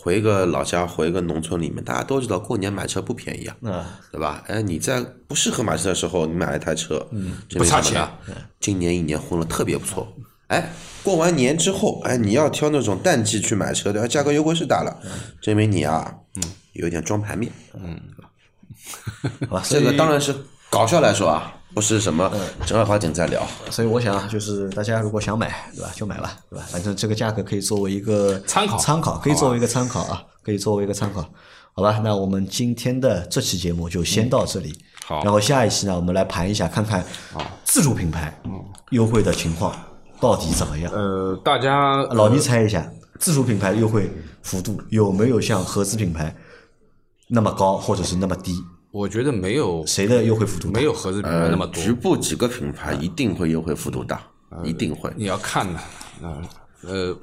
[0.00, 4.42] 回个老家，回个农村里面，大家都知道过年买车不便宜啊，啊，对吧？
[4.46, 8.08] 哎，你在不适合买车的时候，你买了一台车，嗯，不差钱
[8.60, 10.06] 今年一年混的特别不错，
[10.48, 10.70] 哎，
[11.02, 14.06] 过完年之后，哎，你要挑那种淡季去买车，对吧？
[14.08, 14.94] 价格优惠是大了，
[15.40, 16.42] 证明你啊，嗯，
[16.72, 17.98] 有点装盘面，嗯。
[19.50, 20.34] 好吧，这个当然是
[20.70, 22.32] 搞笑来说啊，不是什么
[22.64, 23.46] 正儿八经在聊。
[23.70, 26.64] 所以我想啊，就是大家如果想买，对吧，就买吧，对吧？
[26.70, 28.78] 反正这个价格可以作为一个参考。
[28.78, 31.20] 参考可以作为一个参考啊，可以作为一个参考。
[31.74, 34.72] 好吧，那我们今天的这期节目就先到这里。
[35.04, 35.22] 好。
[35.22, 37.04] 然后下一期呢，我们来盘一下，看看
[37.64, 38.32] 自主品牌
[38.90, 39.76] 优惠的情况
[40.20, 40.92] 到底怎么样。
[40.92, 44.10] 呃，大家老倪猜一下，自主品牌优惠
[44.42, 46.34] 幅度有没有像合资品牌
[47.28, 48.54] 那么高，或者是那么低？
[48.90, 54.22] 我觉得没有谁的优惠幅度没有合资品牌呃那么，多，局部几个品牌一定会优惠幅度大，
[54.64, 55.12] 一定会。
[55.14, 55.78] 你要看的，
[56.22, 56.42] 嗯、呃，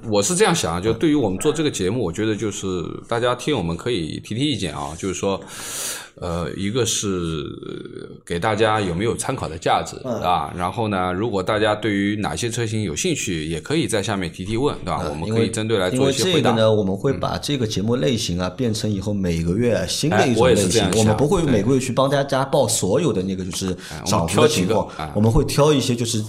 [0.08, 5.40] 我是这样想，就对于我们做这个节目，我觉得就是大家听我们可以提提意见啊，就是说，
[6.16, 7.44] 呃，一个是
[8.24, 15.02] 给大家有没有参考的价值啊，然后呢，如果大家对于哪些车型有兴趣，也可以在下面提提问，对吧？
[15.08, 16.50] 我们可以针对来做一些回答。
[16.50, 23.74] 嗯这个呢，我们会把这个节目类型啊变成以后每个月新的一哎我也种类型是这样，我们不会每个月去帮大家报所有的那个就是
[24.04, 26.22] 涨幅挑几个的情况哎，我们会挑一些就是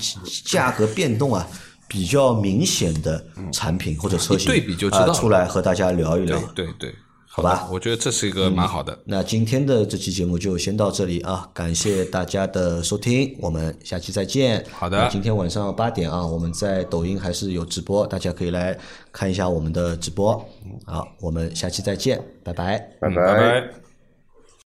[0.45, 1.45] 价格变动啊
[1.87, 6.65] 比较明显的产品或者车型，对比就知道出来和大家聊一聊对。
[6.65, 6.95] 对对，
[7.27, 8.97] 好吧我觉得这是一个蛮好的。
[9.05, 14.65] 那今天的这期节目就先到这里啊，感谢大家的收听，我们下期再见。
[14.71, 18.77] 好的今天晚上八点啊，我们在抖音还是有直播，大家可以来
[19.11, 20.33] 看一下我们的直播。
[20.85, 22.77] 好，我们下期再见，拜拜。
[22.99, 23.86] 拜嗯拜拜。